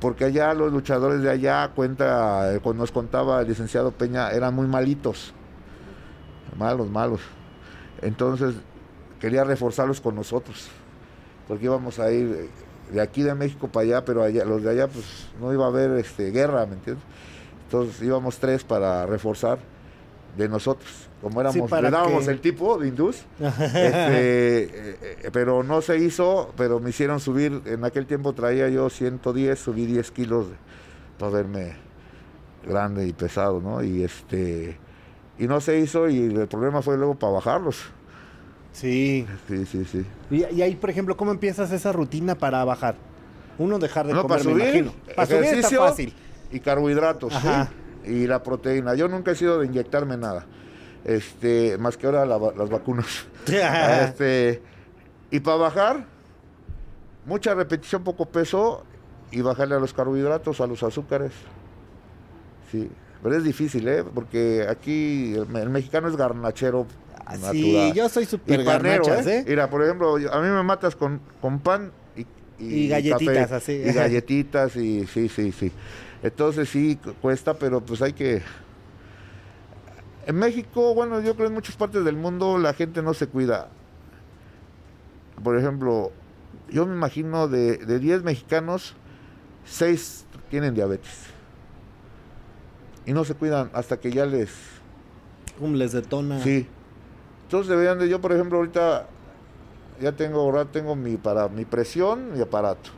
[0.00, 4.66] porque allá los luchadores de allá, cuenta, eh, nos contaba el licenciado Peña, eran muy
[4.66, 5.32] malitos,
[6.56, 7.20] malos, malos.
[8.02, 8.54] Entonces
[9.20, 10.68] quería reforzarlos con nosotros,
[11.48, 14.70] porque íbamos a ir eh, de aquí de México para allá, pero allá, los de
[14.70, 17.04] allá pues no iba a haber este, guerra, ¿me entiendes?
[17.64, 19.58] Entonces íbamos tres para reforzar
[20.36, 23.24] de nosotros, como éramos, para le dábamos que- el tipo de hindús.
[23.38, 24.68] Este, eh,
[25.24, 29.58] eh, pero no se hizo, pero me hicieron subir, en aquel tiempo traía yo 110,
[29.58, 30.46] subí 10 kilos
[31.18, 31.74] para verme
[32.66, 33.82] grande y pesado, ¿no?
[33.82, 34.78] Y este
[35.38, 37.76] y no se hizo y el problema fue luego para bajarlos.
[38.72, 39.26] Sí.
[39.48, 40.04] Sí, sí, sí.
[40.30, 42.96] Y, y ahí, por ejemplo, ¿cómo empiezas esa rutina para bajar?
[43.58, 44.92] Uno, dejar de No, comer, para me subir, imagino.
[45.14, 46.14] Para subir está fácil.
[46.52, 47.38] y carbohidratos, ¿sí?
[47.48, 47.70] Ajá.
[48.04, 48.94] Y la proteína.
[48.94, 50.44] Yo nunca he sido de inyectarme nada.
[51.06, 53.06] Este, más que ahora la las vacunas.
[54.08, 54.60] Este,
[55.30, 56.04] y para bajar,
[57.24, 58.84] mucha repetición, poco peso
[59.30, 61.30] y bajarle a los carbohidratos, a los azúcares.
[62.72, 62.90] Sí,
[63.22, 64.02] pero es difícil, ¿eh?
[64.02, 66.86] Porque aquí el, me- el mexicano es garnachero.
[67.24, 69.38] Ah, Sí, yo soy súper garnachas, ¿eh?
[69.40, 69.44] ¿eh?
[69.48, 72.26] Mira, por ejemplo, a mí me matas con, con pan y,
[72.58, 73.72] Y galletitas, café, así.
[73.72, 75.70] Y galletitas, y sí, sí, sí.
[76.22, 78.42] Entonces sí, cu- cuesta, pero pues hay que...
[80.26, 83.68] En México, bueno, yo creo en muchas partes del mundo la gente no se cuida.
[85.42, 86.10] Por ejemplo,
[86.68, 88.94] yo me imagino de, de 10 mexicanos,
[89.66, 91.26] 6 tienen diabetes.
[93.04, 94.50] Y no se cuidan hasta que ya les...
[95.58, 96.42] Pum, les detona.
[96.42, 96.66] Sí.
[97.44, 99.06] Entonces deberían de, yo por ejemplo ahorita
[100.00, 102.90] ya tengo, ahora tengo mi para mi presión y aparato.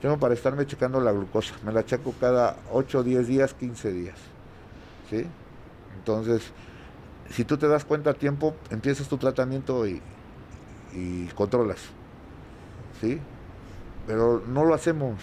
[0.00, 1.54] Tengo para estarme checando la glucosa.
[1.64, 4.16] Me la checo cada 8, 10 días, 15 días.
[5.10, 5.26] ¿Sí?
[5.98, 6.52] Entonces,
[7.30, 10.00] si tú te das cuenta a tiempo, empiezas tu tratamiento y,
[10.92, 11.78] y controlas.
[13.00, 13.20] ¿Sí?
[14.06, 15.16] Pero no lo hacemos.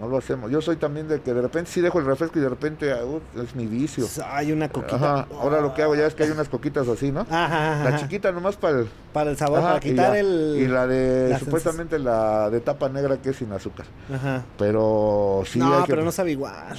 [0.00, 0.50] No lo hacemos.
[0.50, 3.04] Yo soy también de que de repente sí dejo el refresco y de repente ah,
[3.04, 4.06] uh, es mi vicio.
[4.26, 4.96] Hay una coquita.
[4.96, 7.20] Ajá, ahora lo que hago ya es que hay unas coquitas así, ¿no?
[7.20, 8.88] Ajá, ajá, La chiquita nomás para el...
[9.12, 10.56] Para el sabor, para y quitar el.
[10.58, 13.86] Y la de, la supuestamente la de tapa negra que es sin azúcar.
[14.12, 14.42] Ajá.
[14.58, 15.90] Pero sí no, hay que...
[15.90, 16.76] pero no sabe igual.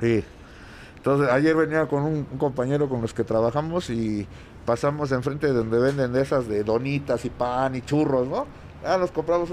[0.00, 0.22] Sí.
[0.98, 4.26] Entonces, ayer venía con un, un compañero con los que trabajamos y
[4.66, 8.46] pasamos enfrente de donde venden de esas de donitas y pan y churros, ¿no?
[8.84, 9.48] Ah, los compramos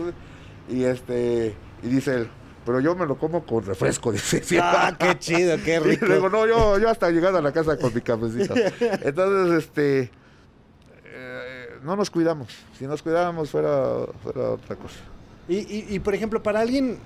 [0.69, 1.55] y este...
[1.83, 2.27] Y dice él,
[2.65, 4.41] pero yo me lo como con refresco, dice.
[4.61, 6.07] Ah, qué chido, qué Y rico.
[6.07, 8.55] luego, no, yo, yo hasta llegando a la casa con mi cafecito.
[9.03, 10.11] Entonces, este,
[11.05, 12.47] eh, no nos cuidamos.
[12.77, 14.95] Si nos cuidábamos fuera, fuera otra cosa.
[15.47, 16.97] Y, y, y, por ejemplo, para alguien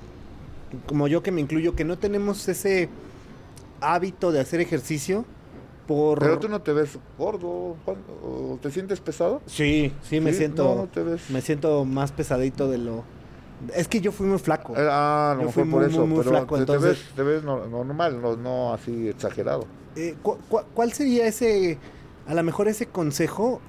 [0.85, 2.89] como yo que me incluyo, que no tenemos ese
[3.81, 5.25] hábito de hacer ejercicio
[5.87, 6.19] por...
[6.19, 9.41] Pero tú no te ves gordo, Juan, ¿o ¿te sientes pesado?
[9.47, 10.63] Sí, sí, me Sí, siento...
[10.63, 11.29] no, no te ves.
[11.29, 13.03] Me siento más pesadito de lo...
[13.75, 14.73] Es que yo fui muy flaco.
[14.77, 17.15] Eh, Ah, lo Yo fui por muy, eso, muy, muy pero flaco, te, entonces- ves,
[17.15, 19.65] te ves no- normal, no, no así exagerado.
[19.95, 21.77] Eh, cu- cu- ¿Cuál sería ese,
[22.27, 23.59] a lo mejor ese consejo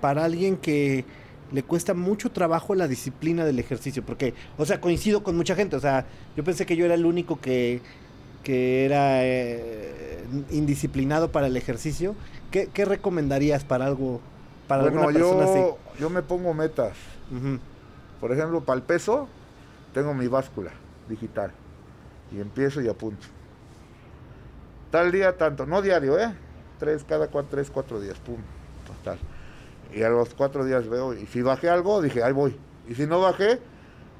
[0.00, 1.04] para alguien que
[1.52, 4.02] le cuesta mucho trabajo la disciplina del ejercicio?
[4.04, 6.06] Porque, o sea, coincido con mucha gente, o sea,
[6.36, 7.82] yo pensé que yo era el único que,
[8.46, 12.14] que era eh, indisciplinado para el ejercicio.
[12.52, 14.20] ¿Qué, qué recomendarías para algo,
[14.68, 15.58] para bueno, alguna persona así?
[15.58, 16.92] yo, yo me pongo metas.
[17.32, 17.58] Ujú.
[18.20, 19.26] Por ejemplo, para el peso,
[19.92, 20.70] tengo mi báscula
[21.08, 21.50] digital.
[22.30, 23.26] Y empiezo y apunto.
[24.92, 26.32] Tal día tanto, no diario, ¿eh?
[26.78, 28.36] Tres, cada cuatro, tres, cuatro días, pum,
[29.02, 29.18] tal.
[29.92, 32.56] Y a los cuatro días veo, y si bajé algo, dije, ahí voy.
[32.88, 33.58] Y si no bajé,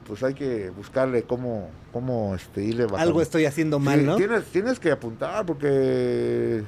[0.07, 3.03] pues hay que buscarle cómo, cómo este, irle bajando.
[3.03, 4.17] Algo estoy haciendo mal, Sí, ¿no?
[4.17, 6.63] Tienes, tienes que apuntar, porque,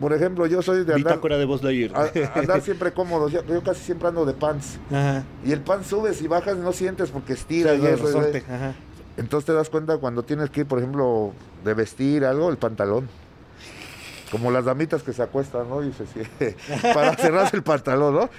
[0.00, 3.28] por ejemplo, yo soy de andar, Bitácora de voz de a- andar siempre cómodo.
[3.28, 4.78] Yo, yo casi siempre ando de pants.
[4.90, 5.24] Ajá.
[5.44, 7.74] Y el pan subes y bajas no sientes porque estira.
[7.74, 8.44] y el eso, resorte, ¿eh?
[8.48, 8.74] ajá.
[9.16, 11.32] Entonces te das cuenta cuando tienes que ir, por ejemplo,
[11.64, 13.08] de vestir algo, el pantalón.
[14.30, 15.80] Como las damitas que se acuestan, ¿no?
[15.82, 15.92] Sí,
[16.94, 18.30] para cerrarse el pantalón, ¿no?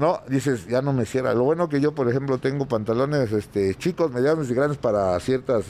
[0.00, 1.34] No, dices, ya no me cierra.
[1.34, 5.66] Lo bueno que yo, por ejemplo, tengo pantalones este, chicos, medianos y grandes para ciertas...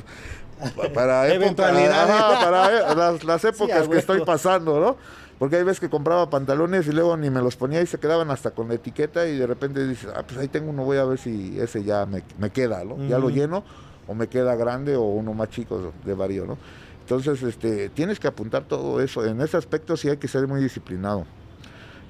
[0.76, 1.72] pa- Para época-
[2.05, 4.97] ajá, para las, las épocas que estoy pasando, ¿no?
[5.41, 8.31] Porque hay veces que compraba pantalones y luego ni me los ponía y se quedaban
[8.31, 11.05] hasta con la etiqueta y de repente dices, ah, pues ahí tengo uno, voy a
[11.05, 12.97] ver si ese ya me, me queda, ¿no?
[13.09, 13.64] Ya lo lleno
[14.07, 16.57] o me queda grande o uno más chico de varío, ¿no?
[17.01, 19.24] Entonces, este, tienes que apuntar todo eso.
[19.26, 21.24] En ese aspecto sí hay que ser muy disciplinado.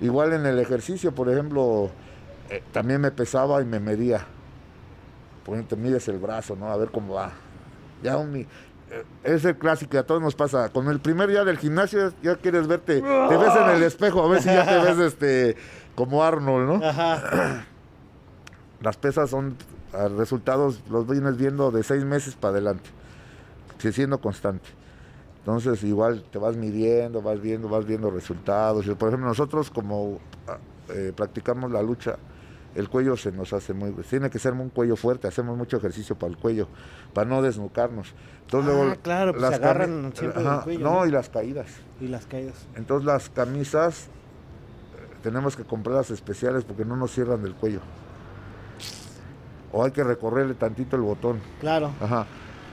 [0.03, 1.89] Igual en el ejercicio, por ejemplo,
[2.51, 4.27] eh, también me pesaba y me medía.
[5.47, 6.71] Ejemplo, te mides el brazo, ¿no?
[6.71, 7.33] A ver cómo va.
[8.03, 8.47] Ya un, eh,
[9.25, 10.69] es el clásico, a todos nos pasa.
[10.69, 14.29] Con el primer día del gimnasio ya quieres verte, te ves en el espejo, a
[14.29, 15.57] ver si ya te ves este
[15.95, 16.87] como Arnold, ¿no?
[16.87, 17.67] Ajá.
[18.81, 19.57] Las pesas son
[19.93, 22.89] ah, resultados, los vienes viendo de seis meses para adelante,
[23.79, 24.69] si siendo constante.
[25.41, 28.87] Entonces igual te vas midiendo, vas viendo, vas viendo resultados.
[28.87, 30.57] Por ejemplo, nosotros como ah,
[30.95, 32.17] eh, practicamos la lucha,
[32.75, 33.91] el cuello se nos hace muy...
[34.09, 36.69] Tiene que ser un cuello fuerte, hacemos mucho ejercicio para el cuello,
[37.13, 38.15] para no desnucarnos.
[38.43, 41.07] Entonces, Ah, claro, pues se cami- agarran siempre del cuello, No, ¿no?
[41.07, 41.67] y las caídas.
[42.01, 42.55] Y las caídas.
[42.77, 47.81] Entonces las camisas eh, tenemos que comprarlas especiales porque no nos cierran del cuello.
[49.73, 51.39] O hay que recorrerle tantito el botón.
[51.61, 51.93] Claro.
[52.01, 52.27] Ajá.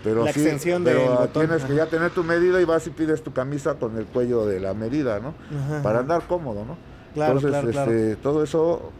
[0.04, 2.86] Pero La sí, extensión pero del botón, tienes que ya tener tu medida y vas
[2.88, 5.34] y pides tu camisa con el cuello de la medida, ¿no?
[5.56, 6.78] Ajá, Para andar cómodo, ¿no?
[7.14, 7.92] Claro, Entonces, claro, claro.
[7.92, 8.92] este, todo eso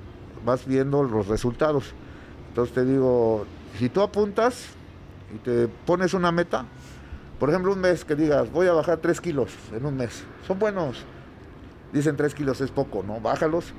[0.46, 1.94] vas viendo los resultados.
[2.50, 3.46] Entonces te digo,
[3.78, 4.66] si tú apuntas
[5.34, 6.66] y te pones una meta,
[7.40, 10.58] por ejemplo, un mes que digas, voy a bajar 3 kilos en un mes, son
[10.58, 11.04] buenos.
[11.94, 13.20] Dicen 3 kilos es poco, ¿no?
[13.20, 13.74] Bájalos.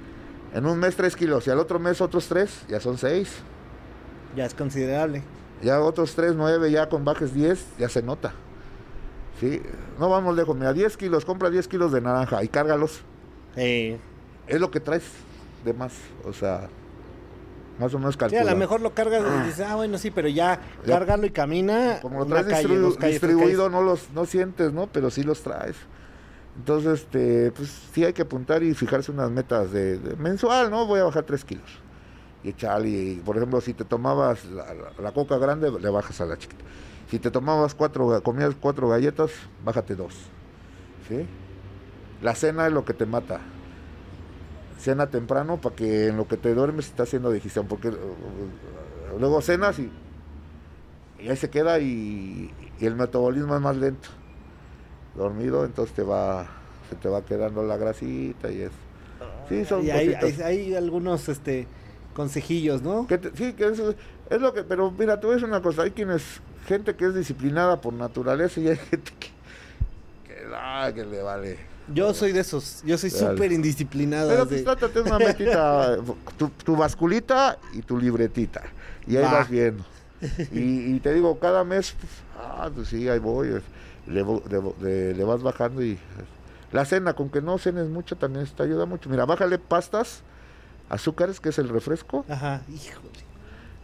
[0.54, 3.28] En un mes 3 kilos y al otro mes otros 3, ya son 6.
[4.36, 5.22] Ya es considerable.
[5.62, 8.32] Ya otros 3, 9, ya con bajes 10, ya se nota.
[9.40, 9.60] ¿Sí?
[9.98, 13.00] No vamos lejos, mira, 10 kilos, compra 10 kilos de naranja y cárgalos.
[13.56, 13.98] Eh,
[14.46, 15.02] Es lo que traes
[15.64, 15.92] de más,
[16.24, 16.68] o sea,
[17.78, 18.40] más o menos sí, calcula.
[18.42, 20.94] a lo mejor lo cargas y dices, ah, bueno, sí, pero ya, Ya.
[20.94, 21.98] cargarlo y camina.
[22.02, 24.86] Como lo traes calle, distribu- calles, distribuido, no los no sientes, ¿no?
[24.88, 25.76] Pero sí los traes.
[26.56, 30.86] Entonces, este, pues sí hay que apuntar y fijarse unas metas de, de mensual, ¿no?
[30.86, 31.68] Voy a bajar 3 kilos.
[32.42, 36.20] Y echarle, y, por ejemplo, si te tomabas la, la- la coca grande, le bajas
[36.20, 36.64] a la chiquita.
[37.10, 39.30] Si te tomabas cuatro, comías cuatro galletas,
[39.64, 40.14] bájate dos.
[41.08, 41.26] ¿Sí?
[42.22, 43.40] La cena es lo que te mata.
[44.78, 47.66] Cena temprano para que en lo que te duermes está haciendo digestión.
[47.66, 49.90] Porque uh, uh, luego cenas y,
[51.18, 54.08] y ahí se queda y, y el metabolismo es más lento.
[55.16, 56.46] Dormido, entonces te va,
[56.88, 58.72] se te va quedando la grasita y eso.
[59.48, 61.66] Sí, son Y hay, hay, hay algunos este
[62.14, 63.06] consejillos, ¿no?
[63.06, 63.94] Que te- sí, que eso
[64.28, 67.80] es lo que, pero mira, tú ves una cosa, hay quienes, gente que es disciplinada
[67.80, 69.28] por naturaleza y hay gente que,
[70.26, 71.58] que, ah, que le vale.
[71.94, 74.28] Yo soy de esos, yo soy súper indisciplinado.
[74.28, 75.96] Pero de- pues trátate una metita,
[76.36, 78.62] tu, tu basculita y tu libretita,
[79.06, 79.32] y ahí Va.
[79.32, 79.84] vas viendo.
[80.52, 82.12] Y, y te digo, cada mes, pues,
[82.44, 83.48] ah, pues sí, ahí voy,
[84.06, 85.98] le, le le- le vas bajando y...
[86.70, 89.08] La cena, con que no cenes mucho, también te ayuda mucho.
[89.08, 90.20] Mira, bájale pastas,
[90.90, 93.08] azúcares, que es el refresco, Ajá, híjole.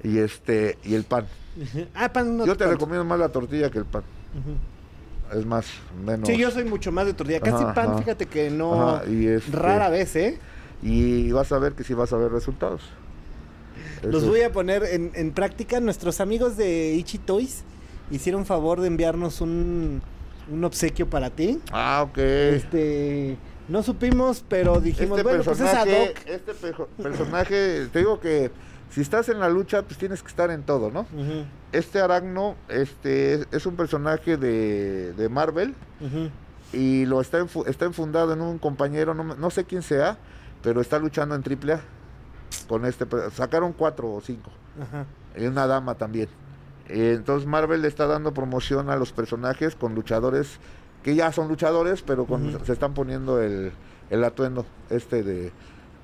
[0.03, 1.27] y este y el pan.
[1.95, 4.03] Ah, pan no yo te recomiendo más la tortilla que el pan.
[4.39, 4.57] Ujú.
[5.35, 5.67] Es más,
[6.05, 6.29] menos.
[6.29, 7.41] Sí, yo soy mucho más de tortilla.
[7.41, 7.99] Casi Ajá, pan, ajá.
[7.99, 9.01] fíjate que no.
[9.09, 10.39] Y este- Rara vez, ¿eh?
[10.83, 12.83] Y vas a ver que sí vas a ver resultados.
[14.03, 15.81] Los voy a poner en, en práctica.
[15.81, 17.65] Nuestros amigos de Ichi Toys
[18.11, 20.03] hicieron favor de enviarnos un,
[20.51, 21.59] un obsequio para ti.
[21.73, 22.19] Ah, ok.
[22.19, 23.37] Este,
[23.69, 26.19] no supimos, pero dijimos, este bueno, pues es ad hoc.
[26.27, 26.53] este
[27.03, 28.51] personaje, te digo que
[28.95, 31.07] si estás en la lucha, pues tienes que estar en todo, ¿no?
[31.73, 36.31] Este Aragno, este, es, es un personaje de, de Marvel ujú.
[36.73, 40.17] y lo está, enfu- está enfundado en un compañero, no, no sé quién sea,
[40.63, 41.81] pero está luchando en AAA
[42.69, 44.51] con este, sacaron cuatro o cinco.
[44.81, 45.07] Ajá.
[45.37, 46.29] y una dama también.
[46.89, 50.59] Entonces Marvel le está dando promoción a los personajes con luchadores
[51.03, 53.73] que ya son luchadores, pero con- se están poniendo el,
[54.11, 55.53] el atuendo este de,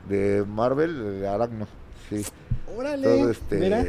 [0.09, 1.67] de Marvel, de Aragno.
[2.11, 2.25] Sí.
[2.77, 3.13] Órale.
[3.15, 3.85] Entonces, este, Mira.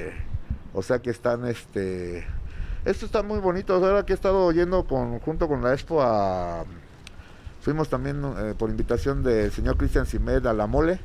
[0.74, 2.26] o sea que están, este,
[2.86, 3.74] esto está muy bonito.
[3.74, 6.64] Ahora que he estado yendo con, junto con la Expo a,
[7.62, 11.00] fuimos también eh, por invitación del señor Cristian Simed a la Mole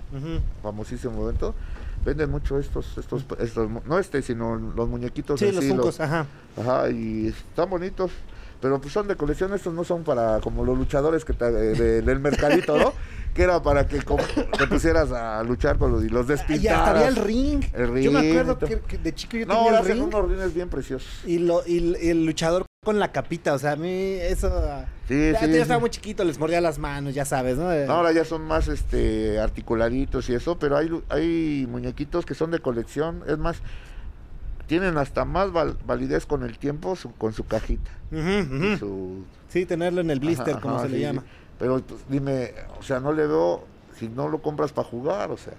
[0.62, 1.54] famosísimo evento.
[2.04, 5.40] Venden mucho estos, estos, estos, no este, sino los muñequitos.
[5.40, 6.26] Sí, en los funcos, ajá.
[6.56, 8.12] Ajá, y están bonitos.
[8.60, 12.00] Pero pues son de colección, estos no son para como los luchadores que te- de-
[12.02, 12.92] del mercadito, ¿no?
[13.36, 16.88] que era para que te pusieras a luchar con los, y los Y hasta despintaras.
[16.88, 17.62] había el ring.
[17.74, 20.02] El Yo me acuerdo que, que de chico yo No, tenía el ring.
[20.02, 21.08] unos rines bien preciosos.
[21.26, 24.48] Y, lo, y el, el luchador con la capita, o sea, a mí eso...
[25.08, 25.58] Sí, ya, sí, yo sí.
[25.60, 27.72] estaba muy chiquito, les mordía las manos, ya sabes, ¿no?
[27.72, 32.50] No, ahora ya son más este articuladitos y eso, pero hay, hay muñequitos que son
[32.50, 33.22] de colección.
[33.28, 33.58] Es más,
[34.66, 37.90] tienen hasta más val- validez con el tiempo su- con su cajita.
[38.78, 41.24] Su Sí, tenerlo en el blister, Ajá, como ajá, se le llama.
[41.58, 43.64] Pero pues, dime, o sea, no le veo,
[43.98, 45.54] si no lo compras para jugar, o sea,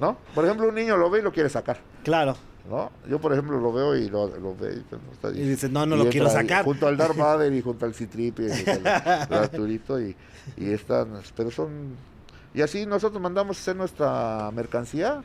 [0.00, 0.16] ¿no?
[0.34, 2.34] Por ejemplo, un niño lo ve y lo quiere sacar, Claro.
[2.70, 2.90] ¿no?
[3.08, 5.70] Yo, por ejemplo, lo veo y lo, lo ve y pues, no está Y dices,
[5.70, 6.64] no, no lo quiero ahí sacar.
[6.64, 10.16] Junto al Darth Vader y junto al Citripe y junto al Arturito y,
[10.56, 11.96] y están, pero son...
[12.54, 15.22] Y así nosotros mandamos hacer nuestra mercancía,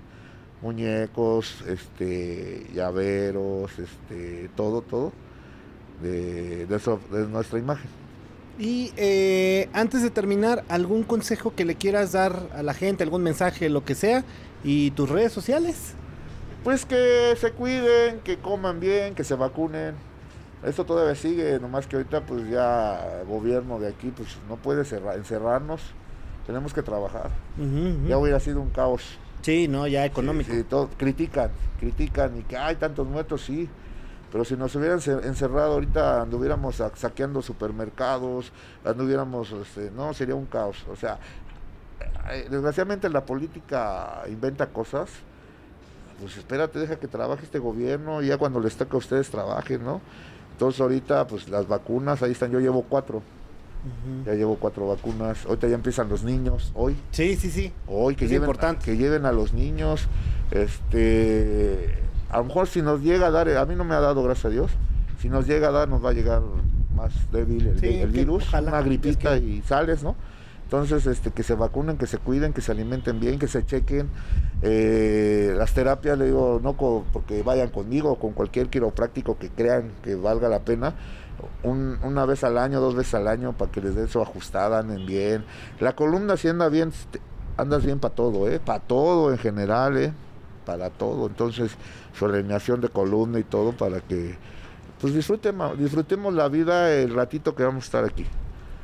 [0.61, 5.11] muñecos, este, llaveros, este, todo, todo,
[6.01, 7.89] de, de, eso- de nuestra imagen.
[8.59, 13.21] Y eh, antes de terminar, ¿algún consejo que le quieras dar a la gente, algún
[13.23, 14.23] mensaje, lo que sea?
[14.63, 15.93] ¿Y tus redes sociales?
[16.63, 19.93] Pues que se cuiden, que coman bien, que se vacunen.
[20.65, 24.83] Esto todavía sigue, nomás que ahorita pues ya el gobierno de aquí pues no puede
[24.85, 25.81] cerrar- encerrarnos.
[26.47, 27.29] Tenemos que trabajar.
[28.07, 29.03] Ya hubiera sido un caos.
[29.43, 30.51] Sí, no, ya económico.
[30.51, 33.69] Sí, sí, todo- critican, critican y que hay tantos muertos, sí.
[34.37, 38.51] Pero si nos hubieran ce- encerrado ahorita, anduviéramos sa- saqueando supermercados,
[38.85, 40.85] anduviéramos, este, no, sería un caos.
[40.91, 41.17] O sea,
[42.31, 45.09] eh, desgraciadamente la política inventa cosas.
[46.21, 49.83] Pues espérate, deja que trabaje este gobierno, y ya cuando les toque a ustedes trabajen,
[49.83, 50.01] ¿no?
[50.51, 53.23] Entonces ahorita, pues las vacunas, ahí están, yo llevo cuatro,
[54.23, 56.95] ya llevo cuatro vacunas, ahorita ya empiezan los niños, hoy.
[57.09, 57.73] Sí, sí, sí.
[57.87, 58.85] Hoy que Es lleven, importante.
[58.85, 60.07] que lleven a los niños,
[60.51, 64.23] este, a lo mejor si nos llega a dar, a mí no me ha dado,
[64.23, 64.71] gracias a Dios,
[65.19, 66.41] si nos llega a dar nos va a llegar
[66.95, 70.15] más débil el, Sí, el que virus, ojalá, una gripita y sales, ¿no?
[70.63, 74.09] Entonces, este, que se vacunen, que se cuiden, que se alimenten bien, que se chequen.
[74.61, 79.49] Eh, las terapias, le digo, no co- porque vayan conmigo o con cualquier quiropráctico que
[79.49, 80.93] crean que valga la pena.
[81.63, 84.79] Un- una vez al año, dos veces al año, para que les den su ajustada,
[84.79, 85.45] anden bien.
[85.79, 86.91] La columna, si anda bien,
[87.55, 88.59] andas bien para todo, ¿eh?
[88.59, 90.11] Para todo en general, ¿eh?
[90.67, 91.25] Para todo.
[91.27, 91.71] Entonces,
[92.13, 94.35] su alineación de columna y todo para que,
[94.99, 98.25] pues disfrutemos, disfrutemos la vida el ratito que vamos a estar aquí.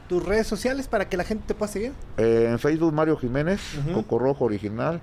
[0.07, 1.91] Tus redes sociales para que la gente te pueda seguir.
[2.17, 3.93] Eh, en Facebook Mario Jiménez, Ujú.
[4.01, 5.01] Coco Rojo Original.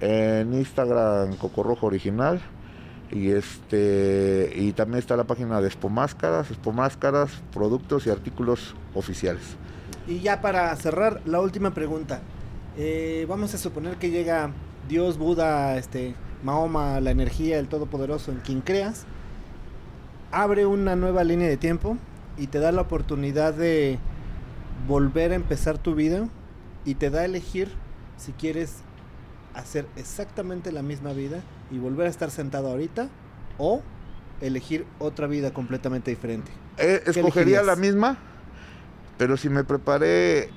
[0.00, 2.40] En Instagram Coco Rojo Original.
[3.10, 8.74] Y este y también está la página de Expo Máscaras, Expo Máscaras, productos y artículos
[8.94, 9.42] oficiales.
[10.08, 12.20] Y ya para cerrar, la última pregunta.
[12.76, 14.50] Eh, vamos a suponer que llega
[14.88, 19.04] Dios, Buda, este, Mahoma, la energía, el Todopoderoso, en quien creas.
[20.30, 21.96] Abre una nueva línea de tiempo
[22.36, 23.98] y te da la oportunidad de
[24.88, 26.28] volver a empezar tu vida
[26.84, 27.70] y te da a elegir
[28.16, 28.78] si quieres
[29.54, 33.08] hacer exactamente la misma vida y volver a estar sentado ahorita
[33.58, 33.82] o
[34.40, 36.50] elegir otra vida completamente diferente.
[36.78, 37.66] Eh, escogería elegirías?
[37.66, 38.18] la misma,
[39.16, 40.50] pero si me preparé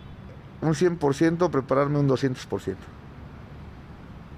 [0.62, 2.76] un 100%, prepararme un 200%.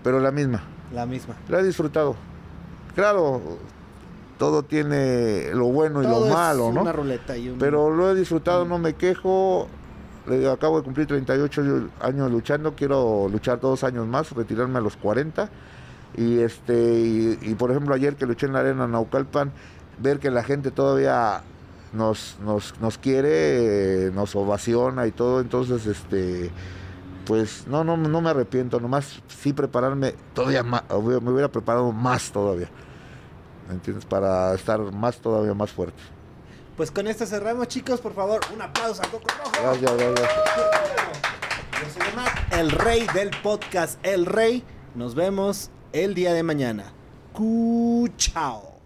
[0.04, 0.64] Pero la misma.
[0.94, 1.36] La misma.
[1.48, 2.16] La he disfrutado.
[2.96, 3.42] Claro,
[4.38, 6.82] todo tiene lo bueno y Todo lo es malo, ¿no?
[6.82, 7.60] Una ruleta y un...
[7.60, 9.68] Pero lo he disfrutado, no me quejo.
[10.28, 14.96] Le acabo de cumplir 38 años luchando, quiero luchar dos años más, retirarme a los
[14.96, 15.50] 40.
[16.18, 19.52] Y este y, y, por ejemplo ayer que luché en la arena Naucalpan,
[20.00, 21.44] ver que la gente todavía
[21.94, 26.52] nos, nos, nos quiere, eh, nos ovaciona y todo, entonces este
[27.30, 32.32] pues no, no, no me arrepiento, nomás sí prepararme todavía más, me hubiera preparado más
[32.32, 32.68] todavía,
[33.68, 34.04] ¿me entiendes?
[34.04, 36.02] Para estar más todavía más fuerte.
[36.76, 38.02] Pues con esto cerramos, chicos.
[38.02, 39.52] Por favor, un aplauso a Coco Rojo.
[39.62, 40.30] Gracias, gracias.
[41.74, 44.64] Yo soy Matt, el rey del podcast El Rey.
[44.96, 46.86] Nos vemos el día de mañana.
[47.32, 48.79] Cu chao.